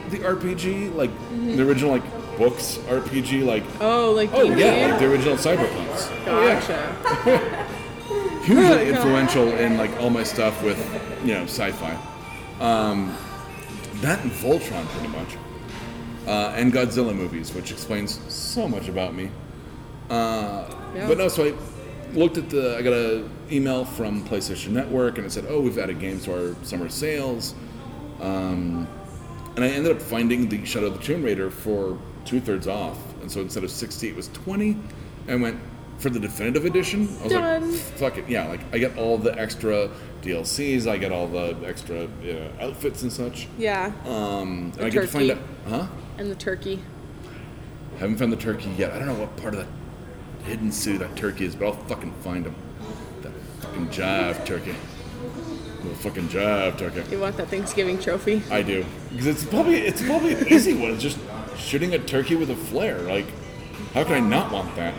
[0.09, 2.03] the RPG, like the original like
[2.37, 6.11] books RPG, like Oh, like oh yeah, like the original Cyberpunks.
[6.27, 6.59] Oh, yeah.
[6.59, 7.67] Gotcha.
[8.45, 10.77] hugely influential in like all my stuff with
[11.23, 11.93] you know sci-fi.
[12.59, 13.15] Um,
[14.01, 15.35] that and Voltron, pretty much,
[16.27, 19.29] uh, and Godzilla movies, which explains so much about me.
[20.09, 21.07] Uh, Yeah.
[21.07, 21.53] But no, so I
[22.13, 22.77] looked at the.
[22.77, 26.33] I got an email from PlayStation Network, and it said, "Oh, we've added games to
[26.33, 27.55] our summer sales."
[28.21, 28.87] Um,
[29.55, 32.97] and I ended up finding the Shadow of the Tomb Raider for two thirds off,
[33.21, 34.77] and so instead of sixty, it was twenty.
[35.27, 35.59] I went
[35.99, 37.07] for the definitive edition.
[37.19, 37.71] I was Done.
[37.71, 39.89] like, "Fuck it, yeah!" Like I get all the extra
[40.21, 43.47] DLCs, I get all the extra you know, outfits and such.
[43.57, 43.91] Yeah.
[44.05, 45.47] Um, and The I get to find out, turkey.
[45.69, 45.87] huh?
[46.17, 46.79] And the turkey.
[47.99, 48.91] Haven't found the turkey yet.
[48.91, 52.11] I don't know what part of the hidden city that turkey is, but I'll fucking
[52.23, 52.55] find him.
[53.21, 53.31] That
[53.61, 54.75] fucking jive turkey.
[55.83, 57.03] The fucking jive turkey.
[57.11, 58.41] You want that Thanksgiving trophy?
[58.49, 60.91] I do because it's probably it's probably an easy one.
[60.91, 61.19] It's just
[61.57, 62.99] shooting a turkey with a flare.
[62.99, 63.25] Like,
[63.93, 64.93] how can I not want that?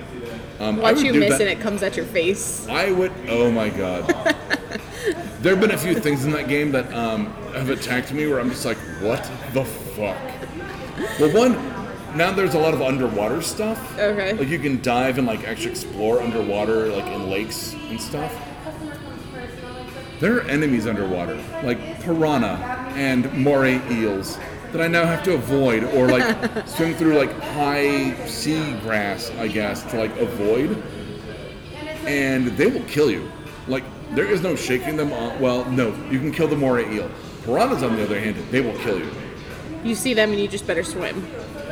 [0.60, 2.66] Um, would you miss that- it, it comes at your face.
[2.68, 3.12] I would.
[3.28, 4.06] Oh my god.
[5.40, 8.40] there have been a few things in that game that um, have attacked me where
[8.40, 10.16] I'm just like, what the fuck?
[11.18, 11.52] Well, one,
[12.16, 13.98] now there's a lot of underwater stuff.
[13.98, 14.34] Okay.
[14.34, 18.32] Like you can dive and like actually explore underwater, like in lakes and stuff.
[20.20, 22.54] There are enemies underwater, like piranha
[22.94, 24.38] and moray eels,
[24.74, 29.46] that I now have to avoid or like swim through like high sea grass, I
[29.46, 30.82] guess, to like avoid
[32.06, 33.30] and they will kill you.
[33.68, 33.84] Like
[34.16, 35.38] there is no shaking them off.
[35.38, 37.08] Well, no, you can kill the moray eel.
[37.44, 39.08] Piranhas, on the other hand, they will kill you.
[39.84, 41.24] You see them and you just better swim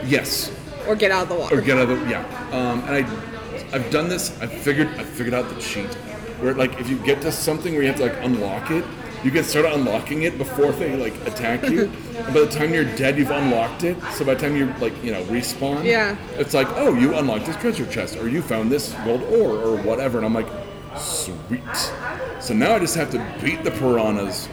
[0.05, 0.55] Yes,
[0.87, 1.59] or get out of the water.
[1.59, 2.25] or get out of the yeah.
[2.53, 4.41] Um, and I, I've done this.
[4.41, 5.93] I figured I figured out the cheat
[6.41, 8.85] where like if you get to something where you have to like unlock it,
[9.25, 11.85] you can start unlocking it before they like attack you.
[12.17, 13.97] and by the time you're dead, you've unlocked it.
[14.15, 16.17] So by the time you like you know respawn, Yeah.
[16.39, 19.77] it's like oh you unlocked this treasure chest or you found this gold ore or
[19.77, 20.49] whatever, and I'm like
[20.97, 21.61] sweet.
[22.41, 24.49] So now I just have to beat the piranhas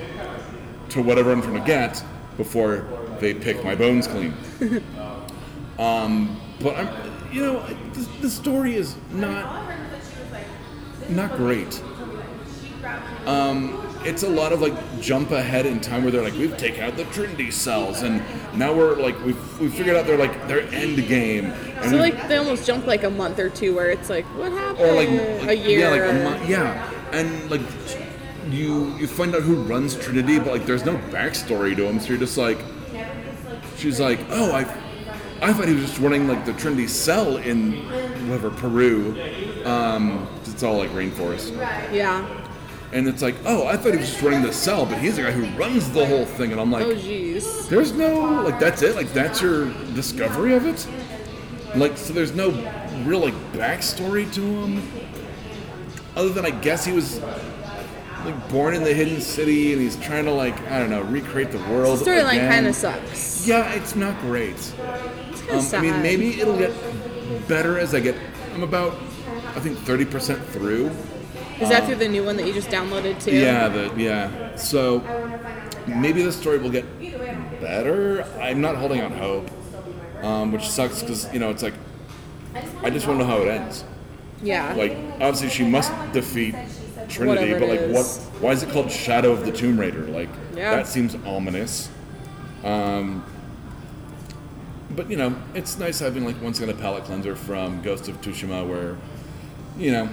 [0.89, 2.03] to whatever I'm trying to get
[2.37, 2.87] before
[3.19, 4.33] they pick my bones clean.
[5.79, 6.89] um, but I'm,
[7.33, 9.71] you know, the, the story is not
[11.09, 11.81] not great.
[13.25, 16.83] Um, it's a lot of like jump ahead in time where they're like, we've taken
[16.83, 18.23] out the Trinity cells, and
[18.57, 21.45] now we're like, we've, we've figured out their like their end game.
[21.45, 24.51] And So like they almost jump like a month or two where it's like, what
[24.51, 24.79] happened?
[24.89, 25.09] or like,
[25.49, 25.79] a year.
[25.79, 27.61] yeah, like a month, yeah, and like
[28.49, 32.09] you you find out who runs Trinity, but like there's no backstory to him, so
[32.09, 32.57] you're just like,
[33.77, 34.61] she's like, oh, I,
[35.41, 37.73] I thought he was just running like the Trinity cell in
[38.29, 39.11] whatever Peru.
[39.65, 41.55] Um, it's all like rainforest,
[41.93, 42.45] Yeah.
[42.91, 45.23] And it's like, oh, I thought he was just running the cell, but he's the
[45.23, 47.67] guy who runs the whole thing, and I'm like, Oh jeez.
[47.69, 50.87] there's no like that's it, like that's your discovery of it.
[51.75, 52.49] Like so, there's no
[53.05, 54.81] real like backstory to him,
[56.15, 57.19] other than I guess he was
[58.25, 61.51] like born in the hidden city and he's trying to like I don't know recreate
[61.51, 61.99] the world.
[61.99, 63.47] The storyline kind of sucks.
[63.47, 64.55] Yeah, it's not great.
[64.55, 66.73] It's Um, I mean, maybe it'll get
[67.47, 68.15] better as I get.
[68.53, 68.93] I'm about,
[69.55, 70.91] I think, 30% through.
[71.61, 73.35] Is that through the new one that you just downloaded too?
[73.35, 74.55] Yeah, the yeah.
[74.55, 74.99] So
[75.87, 76.85] maybe the story will get
[77.59, 78.23] better.
[78.39, 79.49] I'm not holding out hope,
[80.23, 81.73] um, which sucks because you know it's like
[82.83, 83.83] I just want to know how it ends.
[84.41, 84.73] Yeah.
[84.73, 86.55] Like obviously she must defeat
[87.09, 88.05] Trinity, Whatever but like what?
[88.41, 90.03] Why is it called Shadow of the Tomb Raider?
[90.03, 90.75] Like Yeah.
[90.75, 91.89] that seems ominous.
[92.63, 93.25] Um,
[94.95, 98.19] but you know, it's nice having like once again a palate cleanser from Ghost of
[98.21, 98.97] Tsushima, where
[99.77, 100.09] you know,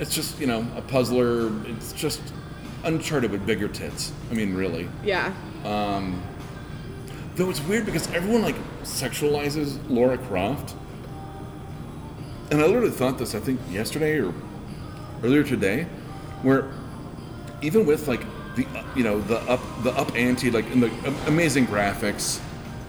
[0.00, 1.52] it's just you know a puzzler.
[1.66, 2.20] It's just
[2.82, 4.10] Uncharted with bigger tits.
[4.30, 4.88] I mean, really.
[5.04, 5.34] yeah.
[7.36, 10.74] Though it's weird because everyone like sexualizes Laura Croft,
[12.50, 14.32] and I literally thought this I think yesterday or
[15.22, 15.86] earlier today,
[16.42, 16.70] where
[17.62, 18.24] even with like
[18.56, 20.90] the you know the up the up ante like in the
[21.26, 22.40] amazing graphics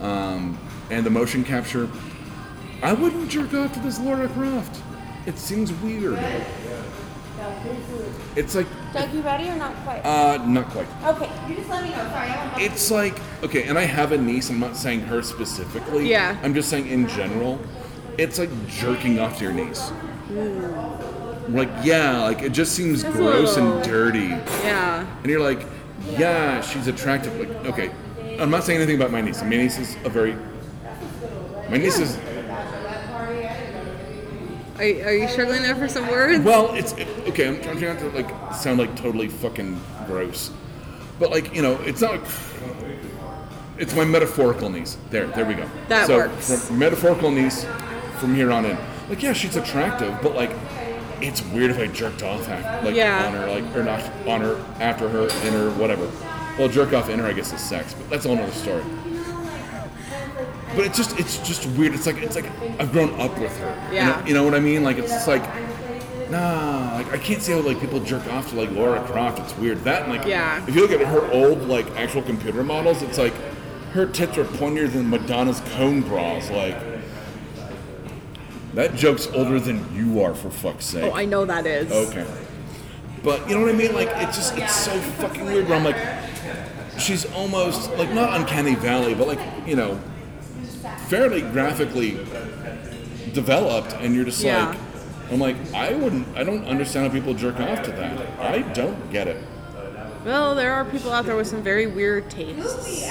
[0.01, 0.57] um,
[0.89, 1.89] and the motion capture,
[2.81, 4.81] I wouldn't jerk off to this Laura Croft.
[5.25, 6.17] It seems weird.
[8.35, 10.01] It's like Doug, you ready or not quite?
[10.05, 10.87] uh, not quite.
[11.05, 11.97] okay, you just let me know.
[11.97, 12.61] Sorry, I won't.
[12.61, 14.49] It's like okay, and I have a niece.
[14.49, 16.09] I'm not saying her specifically.
[16.09, 16.37] Yeah.
[16.43, 17.59] I'm just saying in general.
[18.17, 19.91] It's like jerking off to your niece.
[21.49, 24.27] Like yeah, like it just seems That's a gross and dirty,
[24.63, 25.05] Yeah.
[25.21, 25.65] and you're like,
[26.11, 27.37] yeah, she's attractive.
[27.37, 27.91] Like okay,
[28.39, 29.41] I'm not saying anything about my niece.
[29.41, 30.35] My niece is a very.
[31.69, 32.17] My niece is
[34.81, 36.43] Are, you- are you struggling there for some words?
[36.43, 37.47] Well, it's it, okay.
[37.49, 40.49] I'm trying not to like sound like totally fucking gross,
[41.19, 42.19] but like you know, it's not.
[43.77, 44.97] It's my metaphorical niece.
[45.11, 45.69] There, there we go.
[45.87, 46.67] That so works.
[46.67, 47.63] From metaphorical niece
[48.17, 48.75] from here on in.
[49.07, 50.51] Like, yeah, she's attractive, but like,
[51.21, 53.27] it's weird if I jerked off after, like Yeah.
[53.27, 56.09] on her, like or not on her, after her, in her, whatever.
[56.57, 58.83] Well, jerk off in her, I guess, is sex, but that's a whole other story.
[60.75, 61.93] But it's just, it's just weird.
[61.93, 62.45] It's like, it's like
[62.79, 63.87] I've grown up with her.
[63.89, 64.07] You Yeah.
[64.21, 64.83] know- you know what I mean?
[64.83, 65.43] Like, it's just like,
[66.29, 69.39] Nah, like I can't see how like people jerk off to like Laura Croft.
[69.39, 69.83] It's weird.
[69.83, 70.63] That and like Yeah.
[70.65, 73.33] if you look at her old like actual computer models, it's like
[73.91, 76.49] her tits are pointier than Madonna's cone bras.
[76.49, 76.77] Like
[78.75, 81.03] that joke's older than you are, for fuck's sake.
[81.03, 81.91] oh, I know that is.
[81.91, 82.25] Okay.
[83.23, 83.93] But you know what I mean?
[83.93, 85.67] Like it's just it's so fucking weird.
[85.67, 85.97] Where I'm like,
[86.97, 89.99] she's almost like not uncanny valley, but like you know,
[91.11, 92.11] fairly graphically
[93.33, 94.67] developed, and you're just Yeah.
[94.69, 94.77] like,
[95.29, 98.17] I'm like, I wouldn't, I don't understand how people jerk off to that.
[98.39, 99.35] I don't get it.
[100.23, 103.05] Well, there are people out there with some very weird tastes.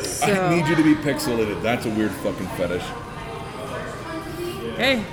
[0.00, 1.62] So, I need you to be pixelated.
[1.62, 2.82] That's a weird fucking fetish.
[4.76, 5.04] hey,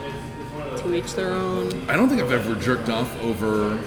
[0.77, 1.87] to each their own.
[1.87, 3.77] I don't think I've ever jerked off over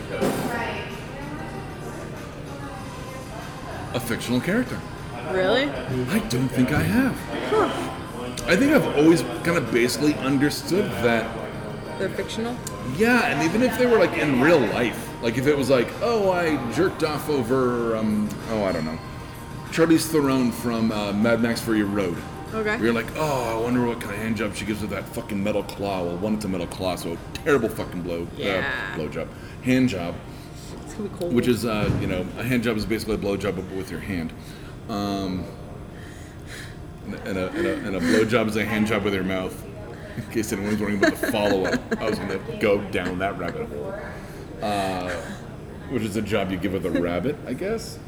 [3.95, 4.79] a fictional character.
[5.33, 5.65] Really?
[6.11, 7.15] I don't think I have.
[7.51, 8.45] Huh.
[8.47, 11.29] I think I've always kind of basically understood that,
[11.99, 12.57] They're fictional?
[12.97, 15.89] yeah, and even if they were like in real life, like if it was like,
[16.01, 18.99] oh, I jerked off over, um, oh, I don't know,
[19.71, 22.17] Charlize Theron from uh, Mad Max Fury Road.
[22.55, 22.79] Okay.
[22.81, 25.43] You're like, oh, I wonder what kind of hand job she gives with that fucking
[25.43, 26.03] metal claw.
[26.05, 28.65] Well, one, it's a metal claw, so a terrible fucking blow, Yeah.
[28.93, 29.29] uh, blow job,
[29.63, 30.15] hand job.
[30.87, 31.35] It's gonna be cold.
[31.35, 33.91] which is uh, you know a hand job is basically a blow job but with
[33.91, 34.33] your hand
[34.89, 35.45] um,
[37.25, 39.65] and, a, and, a, and a blow job is a hand job with your mouth.
[40.17, 43.39] In case anyone was wondering about the follow-up i was going to go down that
[43.39, 43.95] rabbit hole.
[44.61, 45.09] Uh,
[45.91, 47.99] which is a job you give with a rabbit i guess?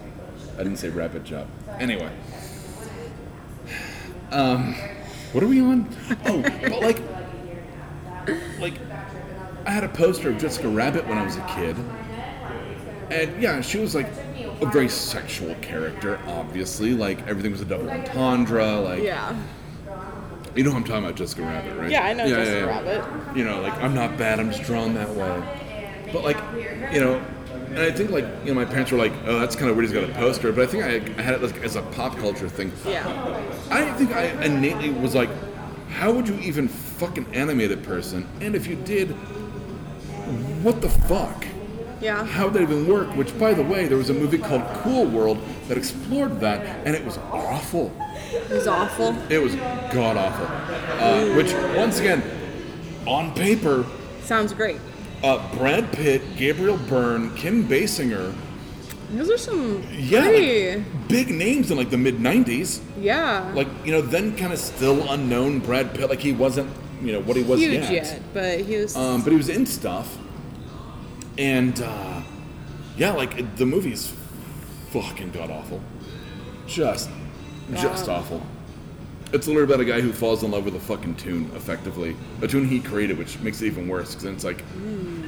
[0.55, 1.47] I didn't say rabbit job.
[1.79, 2.11] Anyway.
[4.33, 4.75] Um,
[5.33, 5.89] what are we on?
[6.27, 7.01] Oh but like
[8.59, 8.75] like
[9.65, 11.77] i had a poster of jessica rabbit when i was a kid.
[13.11, 14.09] And yeah, she was like
[14.61, 16.95] a very sexual character, obviously.
[16.95, 18.81] Like everything was a double entendre.
[18.81, 19.37] Like yeah.
[20.55, 21.91] you know who I'm talking about, Jessica Rabbit, right?
[21.91, 23.37] Yeah, I know Jessica Rabbit.
[23.37, 24.41] You know, like I'm not bad.
[24.41, 26.09] I'm just drawn that way.
[26.13, 26.39] But like,
[26.93, 27.23] you know,
[27.67, 29.89] and I think like you know my parents were like, oh, that's kind of weird.
[29.89, 30.53] He's got a poster.
[30.53, 32.73] But I think I, I had it like as a pop culture thing.
[32.87, 33.07] Yeah.
[33.71, 35.31] I think I innately was like,
[35.91, 38.29] how would you even fucking animate a person?
[38.41, 39.11] And if you did,
[40.63, 41.47] what the fuck?
[42.01, 42.25] Yeah.
[42.25, 43.09] How would that even work?
[43.17, 46.95] Which, by the way, there was a movie called Cool World that explored that, and
[46.97, 47.93] it was awful.
[48.33, 49.15] It was awful.
[49.29, 49.55] It was
[49.93, 50.47] god awful.
[50.47, 52.23] Uh, which, once again,
[53.07, 53.85] on paper,
[54.23, 54.79] Sounds great.
[55.23, 58.35] uh, Brad Pitt, Gabriel Byrne, Kim Basinger,
[59.13, 60.77] Those are some yeah, pretty.
[60.77, 62.81] like, big names in like the mid '90s.
[62.99, 63.51] yeah.
[63.55, 66.09] Like you know, then kind of still unknown Brad Pitt.
[66.09, 66.71] Like he wasn't,
[67.03, 67.93] you know, what he was huge yet.
[67.93, 68.97] yet, but he was.
[68.97, 70.17] Um, but he was in stuff,
[71.39, 72.23] and uh,
[72.97, 74.13] yeah, like the movie's
[74.91, 75.81] fucking god awful,
[76.67, 77.11] just,
[77.75, 78.19] just God.
[78.21, 78.43] awful.
[79.33, 82.49] It's literally about a guy who falls in love with a fucking tune, effectively, a
[82.49, 84.65] tune he created, which makes it even worse because then it's like,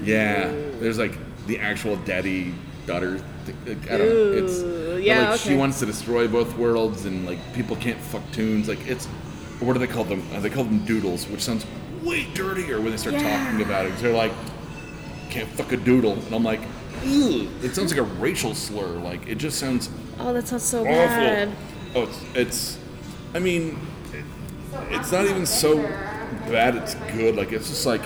[0.02, 0.48] yeah,
[0.80, 2.52] there's like the actual daddy
[2.86, 3.18] daughter.
[3.44, 3.80] Thing.
[3.90, 4.32] I don't know.
[4.32, 8.68] It's yeah, like, she wants to destroy both worlds, and like people can't fuck tunes.
[8.68, 9.06] Like it's
[9.60, 10.22] what do they call them?
[10.32, 11.64] Uh, they call them doodles, which sounds
[12.02, 13.44] way dirtier when they start Yeah.
[13.44, 13.96] talking about it.
[13.98, 14.32] they're like,
[15.32, 16.60] can't fuck a doodle, and I'm like,
[17.02, 18.98] it sounds like a racial slur.
[18.98, 19.88] Like it just sounds
[20.20, 20.92] oh, that sounds so awful.
[20.92, 21.48] bad.
[21.94, 22.78] Oh, it's, it's
[23.34, 23.78] I mean,
[24.12, 24.24] it,
[24.90, 25.82] it's not even so
[26.48, 26.76] bad.
[26.76, 27.34] It's good.
[27.36, 28.02] Like it's just like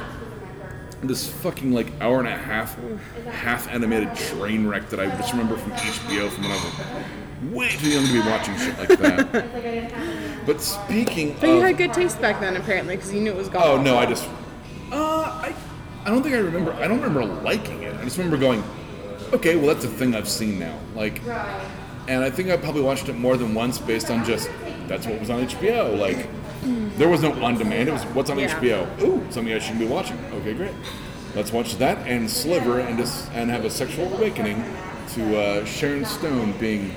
[1.03, 2.79] this fucking like hour and a half,
[3.27, 7.69] half animated train wreck that I just remember from HBO from when I was way
[7.71, 10.47] too young to be watching shit like that.
[10.47, 13.37] but speaking But you of, had good taste back then, apparently, because you knew it
[13.37, 13.63] was gone.
[13.63, 14.29] oh no, I just,
[16.07, 16.73] I don't think I remember.
[16.75, 17.93] I don't remember liking it.
[17.97, 18.63] I just remember going,
[19.33, 20.79] okay, well that's a thing I've seen now.
[20.95, 21.21] Like,
[22.07, 24.49] and I think I probably watched it more than once based on just
[24.87, 25.99] that's what was on HBO.
[25.99, 26.29] Like,
[26.97, 27.89] there was no on demand.
[27.89, 28.57] It was what's on Yeah.
[28.61, 29.03] HBO.
[29.03, 30.17] Ooh, something I shouldn't be watching.
[30.35, 30.75] Okay, great.
[31.35, 34.65] Let's watch that and Sliver and just and have a sexual awakening
[35.15, 36.95] to uh, Sharon Stone being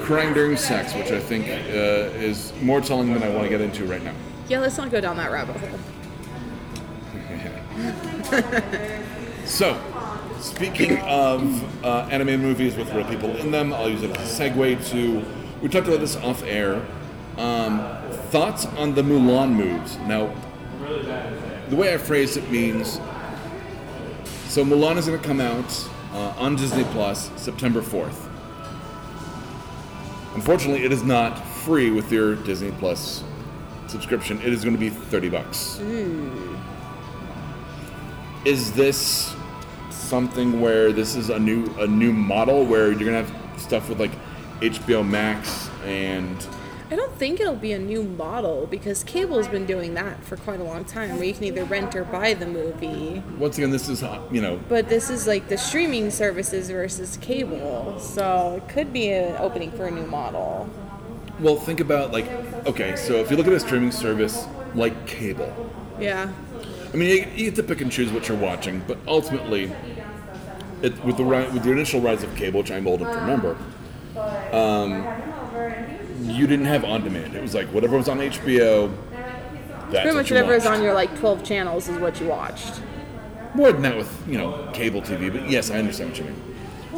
[0.00, 3.60] crying during sex, which I think uh, is more telling than I want to get
[3.60, 4.14] into right now.
[4.48, 5.78] Yeah, let's not go down that rabbit hole.
[9.46, 9.80] So,
[10.40, 14.50] speaking of uh, animated movies with real people in them, I'll use it as a
[14.50, 15.24] segue to.
[15.62, 16.84] We talked about this off air.
[17.36, 17.78] Um,
[18.30, 19.98] thoughts on the Mulan moves.
[19.98, 20.34] Now,
[21.68, 23.00] the way I phrase it means
[24.48, 28.28] so Mulan is going to come out uh, on Disney Plus September 4th.
[30.34, 33.22] Unfortunately, it is not free with your Disney Plus
[33.86, 34.40] subscription.
[34.40, 35.78] It is going to be 30 bucks.
[38.46, 39.34] Is this
[39.90, 43.98] something where this is a new a new model where you're to have stuff with
[43.98, 44.12] like
[44.60, 46.36] HBO Max and
[46.88, 50.60] I don't think it'll be a new model because cable's been doing that for quite
[50.60, 53.20] a long time, where you can either rent or buy the movie.
[53.36, 57.16] once again this is uh, you know But this is like the streaming services versus
[57.16, 60.70] cable, so it could be an opening for a new model.
[61.40, 62.28] well think about like
[62.64, 65.52] okay so if you look at a streaming service like cable
[65.98, 66.30] Yeah.
[66.92, 69.72] I mean, you, you get to pick and choose what you're watching, but ultimately,
[70.82, 73.56] it, with the with the initial rise of cable, which I'm old enough to remember,
[74.52, 75.06] um,
[76.22, 77.34] you didn't have on demand.
[77.34, 78.94] It was like whatever was on HBO.
[79.90, 80.78] That's Pretty much whatever is watched.
[80.78, 82.80] on your like 12 channels is what you watched.
[83.54, 86.42] More than that with you know cable TV, but yes, I understand what you mean.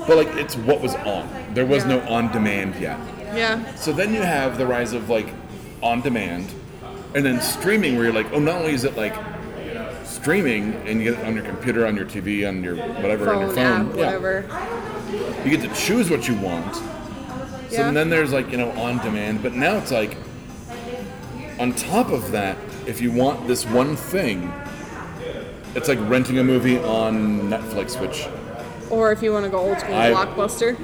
[0.07, 1.29] But like, it's what was on.
[1.55, 2.98] There was no on demand yet.
[3.35, 3.74] Yeah.
[3.74, 5.29] So then you have the rise of like
[5.83, 6.53] on demand,
[7.14, 9.14] and then streaming, where you're like, oh, not only is it like
[10.29, 13.41] streaming, and you get it on your computer, on your TV, on your whatever, on
[13.41, 14.05] your Phone, phone, app, yeah.
[14.19, 15.43] whatever.
[15.43, 16.75] You get to choose what you want.
[16.75, 16.83] So
[17.71, 17.91] Yeah.
[17.93, 20.19] then there's like you know on demand, but now it's like
[21.59, 24.53] on top of that, if you want this one thing,
[25.75, 28.29] it's like renting a movie on Netflix, which
[28.91, 30.77] Or if you want to go old school I- blockbuster.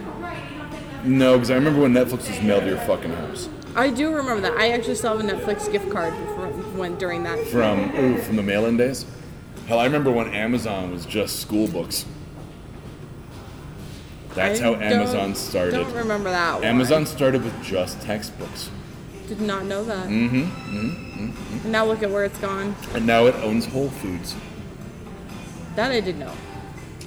[1.05, 4.41] no, because I remember when Netflix was mailed to your fucking house I do remember
[4.49, 4.57] that.
[4.57, 7.45] I actually still have a Netflix gift card from when during that.
[7.49, 9.05] from ooh, from the mail-in days.
[9.67, 12.05] Hell, I remember when Amazon was just school books.
[14.35, 15.73] That's I how Amazon started.
[15.73, 16.65] Don't remember that one.
[16.65, 18.71] Amazon started with just textbooks,
[19.29, 20.09] Did not know that.
[20.09, 20.43] Mm-hmm.
[20.43, 21.63] Mm-hmm.
[21.63, 22.75] And now look at where it's gone.
[22.95, 24.35] and now it owns Whole Foods.
[25.77, 26.35] That I did not know.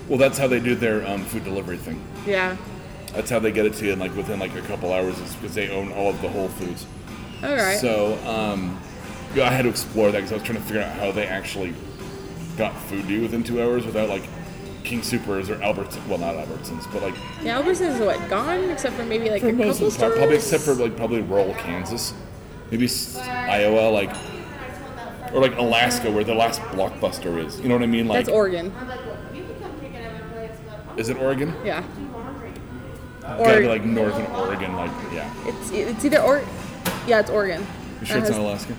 [0.08, 2.02] Well, that's how they do their um, food delivery thing.
[2.26, 2.56] Yeah.
[3.14, 5.36] That's how they get it to you in like within like a couple hours, is
[5.36, 6.86] because they own all of the Whole Foods.
[7.44, 7.78] All right.
[7.78, 8.80] So um,
[9.36, 11.74] I had to explore that because I was trying to figure out how they actually
[12.58, 14.24] got food to you within two hours without like
[14.84, 16.06] King Supers or Albertsons.
[16.08, 19.50] Well, not Albertsons, but like yeah, Albertsons is what gone, except for maybe like for
[19.50, 20.18] a most couple of the time, stores.
[20.18, 22.14] probably except for like probably rural Kansas,
[22.72, 22.88] maybe
[23.20, 24.12] Iowa, like
[25.34, 27.60] or like Alaska, where the last blockbuster is.
[27.60, 28.08] You know what I mean?
[28.08, 28.74] That's Oregon.
[28.80, 30.98] I'm like, That's Oregon.
[30.98, 31.54] is it Oregon?
[31.66, 31.84] Yeah.
[33.22, 35.30] Gotta Or be like northern Oregon, like yeah.
[35.46, 36.42] it's it's either or.
[37.06, 37.66] Yeah, it's Oregon.
[38.00, 38.76] You sure it's has- not Alaska?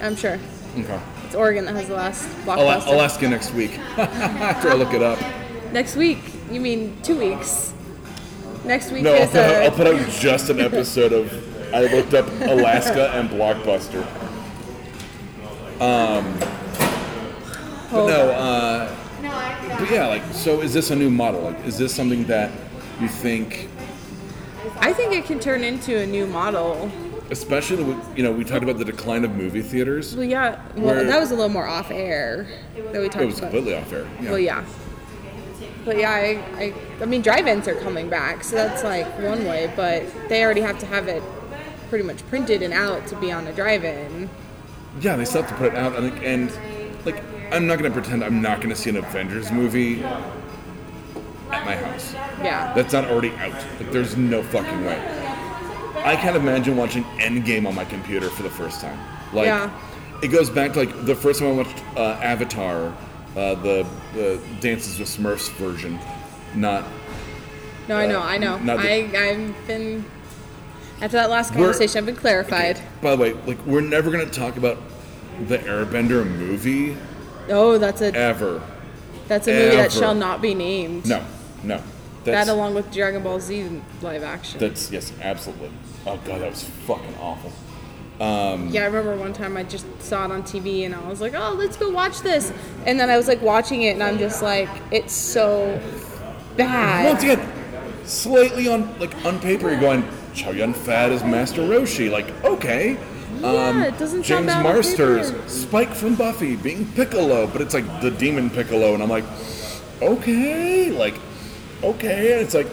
[0.00, 0.38] I'm sure
[0.78, 0.98] Okay.
[1.32, 2.88] It's Oregon that has the last blockbuster.
[2.88, 5.18] Alaska next week after I look it up.
[5.72, 6.18] Next week.
[6.50, 7.72] You mean two weeks?
[8.66, 11.74] Next week No, I'll is put, out, uh, I'll put out just an episode of.
[11.74, 14.02] I looked up Alaska and Blockbuster.
[15.80, 16.38] Um,
[17.90, 21.40] but no, uh, No, I but yeah, like, so is this a new model?
[21.40, 22.52] Like, is this something that
[23.00, 23.70] you think,
[24.80, 26.92] I think it can turn into a new model.
[27.32, 30.14] Especially, with, you know, we talked about the decline of movie theaters.
[30.14, 30.62] Well, yeah.
[30.76, 32.46] Well, that was a little more off air
[32.92, 33.22] that we talked about.
[33.22, 33.50] It was about.
[33.50, 34.06] completely off air.
[34.20, 34.30] Yeah.
[34.30, 34.64] Well, yeah.
[35.84, 39.72] But yeah, I, I, I mean, drive-ins are coming back, so that's like one way.
[39.74, 41.22] But they already have to have it
[41.88, 44.30] pretty much printed and out to be on a drive-in.
[45.00, 46.52] Yeah, they still have to put it out, and, like, and
[47.04, 52.12] like, I'm not gonna pretend I'm not gonna see an Avengers movie at my house.
[52.42, 52.72] Yeah.
[52.74, 53.52] That's not already out.
[53.80, 55.21] Like, there's no fucking way.
[56.04, 58.98] I can't imagine watching Endgame on my computer for the first time.
[59.32, 59.70] Like, Yeah.
[60.22, 62.92] it goes back to like the first time I watched uh, Avatar,
[63.36, 65.98] uh, the the Dances with Smurfs version,
[66.54, 66.84] not.
[67.88, 68.58] No, I know, I know.
[68.58, 70.04] the- I, I've been
[71.00, 72.80] after that last conversation, I've been clarified.
[73.00, 74.78] By the way, like we're never gonna talk about
[75.48, 76.96] the Airbender movie
[77.48, 78.60] Oh, that's a ever.
[79.28, 81.06] that's a movie that shall not be named.
[81.06, 81.22] No,
[81.64, 81.80] no.
[82.24, 84.60] That along with Dragon Ball Z live action.
[84.60, 85.70] that's yes, absolutely.
[86.06, 87.52] Oh god, that was fucking awful.
[88.20, 91.34] Yeah, I remember one time I just saw it on TV and I was like,
[91.34, 92.52] oh, let's go watch this.
[92.86, 95.80] And then I was like watching it and I'm just like, it's so
[96.56, 97.06] bad.
[97.06, 97.52] Once again,
[98.04, 102.10] slightly on like on paper, you're going Chow Yun Fat is Master Roshi.
[102.10, 102.98] Like, okay.
[103.40, 105.32] Yeah, um, it doesn't sound James on Marsters.
[105.50, 109.24] Spike from Buffy, being Piccolo, but it's like the demon Piccolo, and I'm like,
[110.00, 111.14] okay, like,
[111.82, 112.32] okay.
[112.34, 112.68] And it's like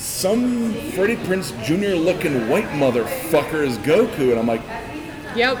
[0.00, 1.94] some Freddie Prinze Jr.
[1.94, 4.62] looking white motherfucker is Goku, and I'm like,
[5.36, 5.58] Yep.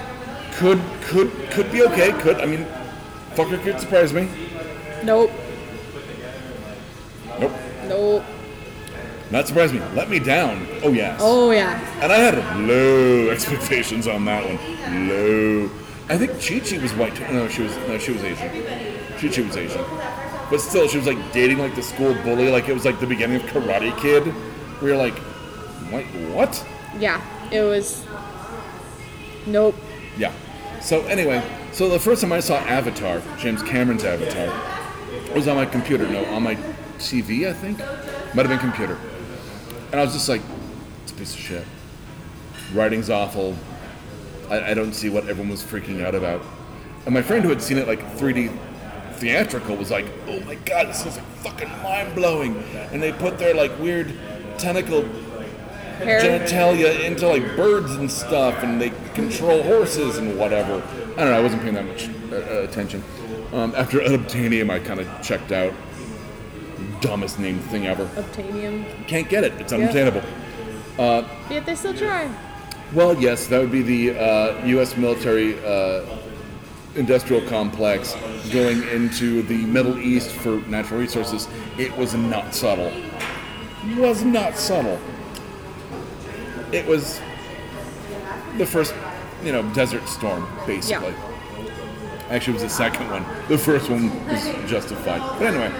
[0.54, 2.12] could could could be okay.
[2.12, 2.66] Could I mean,
[3.34, 4.28] fucker could surprise me.
[5.04, 5.30] Nope.
[7.38, 7.52] Nope,
[7.86, 8.24] Nope.
[9.30, 9.80] not surprise me.
[9.94, 10.66] Let me down.
[10.82, 11.20] Oh yes.
[11.22, 11.78] Oh yeah.
[12.02, 15.08] And I had low expectations on that one.
[15.08, 15.70] Low.
[16.08, 17.18] I think Chi Chi was white.
[17.32, 17.76] No, she was.
[17.86, 18.48] No, she was Asian.
[19.18, 19.84] Chi Chi was Asian.
[20.50, 22.50] But still, she was like dating like the school bully.
[22.50, 24.34] Like it was like the beginning of Karate Kid.
[24.82, 25.14] We were like,
[25.92, 26.66] wait, what?
[26.98, 27.22] Yeah.
[27.52, 28.04] It was.
[29.46, 29.76] Nope.
[30.16, 30.32] Yeah.
[30.80, 31.42] So anyway,
[31.72, 34.48] so the first time I saw Avatar, James Cameron's Avatar,
[35.34, 36.08] was on my computer.
[36.08, 36.56] No, on my
[36.98, 37.78] TV, I think.
[38.34, 38.98] Might have been computer.
[39.90, 40.42] And I was just like,
[41.02, 41.64] it's a piece of shit.
[42.72, 43.56] Writing's awful.
[44.48, 46.42] I, I don't see what everyone was freaking out about.
[47.04, 48.56] And my friend who had seen it like 3D
[49.20, 52.56] theatrical was like, oh my god, this is like fucking mind blowing.
[52.90, 54.12] And they put their like weird
[54.58, 55.02] tentacle
[55.98, 56.20] Hair.
[56.20, 60.82] genitalia into like birds and stuff, and they control horses and whatever.
[61.12, 61.38] I don't know.
[61.38, 63.04] I wasn't paying that much uh, uh, attention.
[63.52, 65.74] Um, after Unobtainium, I kind of checked out.
[67.00, 68.06] Dumbest named thing ever.
[68.06, 69.06] Obtanium.
[69.06, 69.52] Can't get it.
[69.60, 70.22] It's unobtainable.
[70.98, 72.30] Yet they still try.
[72.92, 74.96] Well, yes, that would be the uh, U.S.
[74.96, 76.02] military uh,
[76.94, 78.16] industrial complex
[78.52, 81.48] going into the Middle East for natural resources.
[81.78, 82.92] It was not subtle.
[83.96, 84.98] Was not subtle.
[86.72, 87.20] It was
[88.58, 88.94] the first,
[89.44, 91.10] you know, Desert Storm, basically.
[91.10, 91.26] Yeah.
[92.28, 93.24] Actually, it was the second one.
[93.48, 95.20] The first one was justified.
[95.38, 95.70] But anyway,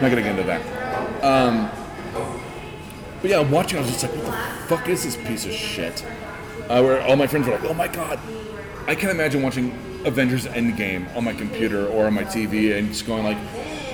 [0.00, 1.24] not gonna get into that.
[1.24, 1.70] Um,
[3.20, 6.04] but yeah, watching, I was just like, what the fuck is this piece of shit?
[6.68, 8.18] Uh, where all my friends were like, oh my god.
[8.86, 9.72] I can't imagine watching
[10.04, 13.38] Avengers Endgame on my computer or on my TV and just going like,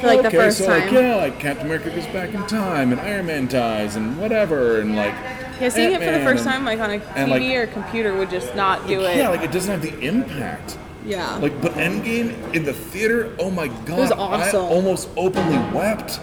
[0.01, 0.95] For, like, the okay, first so like, time.
[0.95, 4.97] yeah, like Captain America goes back in time and Iron Man dies and whatever and
[4.97, 5.15] like.
[5.61, 7.69] Yeah, seeing it for the Ant-Man first and- time, like on a and, TV like-
[7.69, 9.17] or computer, would just not do it.
[9.17, 10.79] Yeah, like it doesn't have the impact.
[11.05, 11.37] yeah.
[11.37, 14.65] Like, but Endgame in the theater, oh my god, it was awesome.
[14.65, 16.19] I almost openly wept.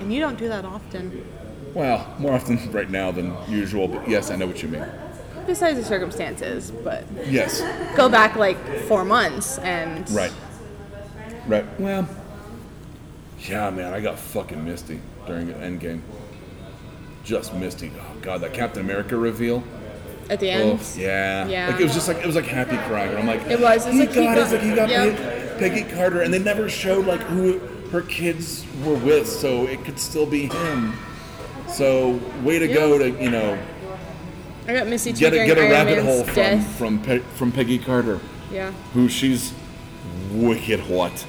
[0.00, 1.24] and you don't do that often.
[1.74, 4.84] Well, more often right now than usual, but yes, I know what you mean.
[5.46, 7.60] Besides the circumstances, but Yes,
[7.96, 10.32] go back like four months and right,
[11.46, 11.64] right.
[11.80, 12.08] Well,
[13.48, 16.00] yeah, man, I got fucking misty during Endgame.
[17.24, 17.90] Just misty.
[17.98, 19.62] Oh god, that Captain America reveal.
[20.30, 20.80] at the end.
[20.80, 21.46] Oh, yeah.
[21.46, 21.68] Yeah.
[21.70, 23.10] Like it was just like it was like happy crying.
[23.10, 23.86] And I'm like, It was.
[23.86, 25.58] It's oh he like he got, got- it's like he got yep.
[25.58, 27.58] Peggy Carter, and they never showed like who
[27.90, 30.94] her kids were with, so it could still be him.
[31.68, 33.58] So way to go to you know
[34.66, 37.02] I got Missy too get a during get a Iron rabbit Man's hole from from
[37.02, 38.72] Pe- from Peggy Carter, Yeah.
[38.94, 39.52] who she's
[40.32, 41.26] wicked hot.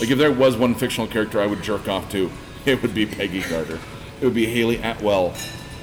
[0.00, 2.30] Like if there was one fictional character I would jerk off to,
[2.64, 3.78] it would be Peggy Carter.
[4.20, 5.30] It would be Hayley Atwell,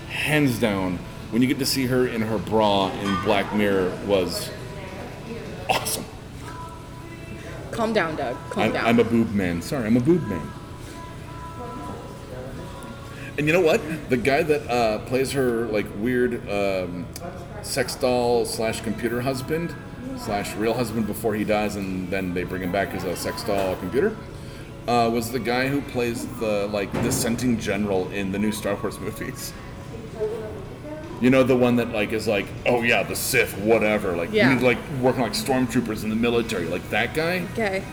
[0.10, 1.00] hands down.
[1.32, 4.52] When you get to see her in her bra in Black Mirror was
[5.70, 6.06] awesome.
[7.72, 8.38] Calm down, Doug.
[8.52, 8.86] Calm I'm, down.
[8.86, 9.62] I'm a boob man.
[9.62, 10.50] Sorry, I'm a boob man.
[13.38, 13.82] And you know what?
[14.10, 17.06] The guy that uh, plays her like weird um,
[17.64, 19.76] sex doll slash computer husband
[20.18, 23.44] slash real husband before he dies, and then they bring him back as a sex
[23.44, 24.16] doll computer.
[24.88, 29.00] Uh, was the guy who plays the like dissenting general in the new Star Wars
[29.02, 29.52] movies?
[31.22, 34.16] You know the one that like is like, oh yeah, the Sith, whatever.
[34.16, 34.54] Like Yeah.
[34.54, 37.46] he's like working like stormtroopers in the military, like that guy.
[37.54, 37.84] Okay.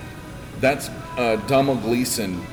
[0.61, 2.45] That's uh, Donald Gleeson.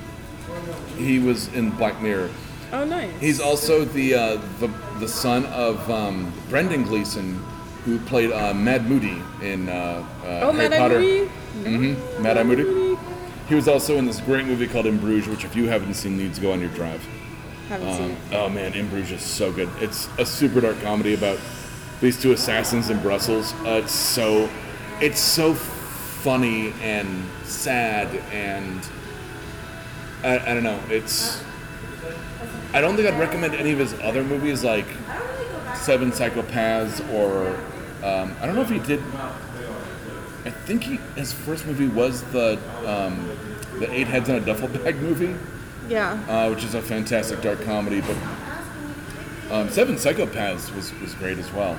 [0.98, 2.30] He was in Black Mirror.
[2.72, 3.12] Oh, nice.
[3.20, 4.68] He's also the uh, the
[5.00, 7.36] the son of um, Brendan Gleeson,
[7.86, 9.74] who played uh, Mad Moody in uh,
[10.24, 11.00] uh, oh, Harry Mad Potter.
[11.00, 11.32] Moody?
[11.64, 12.24] Mm-hmm.
[12.24, 12.98] Mad Eye Moody.
[13.48, 16.18] He was also in this great movie called In Bruges, which if you haven't seen,
[16.18, 17.04] needs to go on your drive.
[17.70, 18.36] Haven't seen Um, it.
[18.36, 19.70] oh man, In Bruges is so good.
[19.80, 21.40] It's a super dark comedy about
[22.00, 23.54] these two assassins in Brussels.
[23.66, 24.48] Uh, it's so,
[25.02, 28.88] it's so funny and sad and
[30.24, 30.80] I, I don't know.
[30.90, 31.42] It's
[32.74, 34.86] I don't think I'd recommend any of his other movies like
[35.76, 37.48] Seven Psychopaths or
[38.06, 39.02] um, I don't know if he did.
[40.46, 43.30] I think he his first movie was the um,
[43.80, 45.36] the Eight Heads in a Duffel Bag movie
[45.90, 46.14] Yeah.
[46.30, 48.02] uh, which is a fantastic dark comedy.
[48.02, 48.18] But
[49.52, 51.78] um, Seven Psychopaths was, was great as well.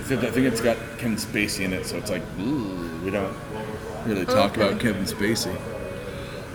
[0.00, 3.36] Except I think it's got Kevin Spacey in it, so it's like, ooh, we don't
[4.06, 4.62] really talk Okay.
[4.68, 5.56] about Kevin Spacey.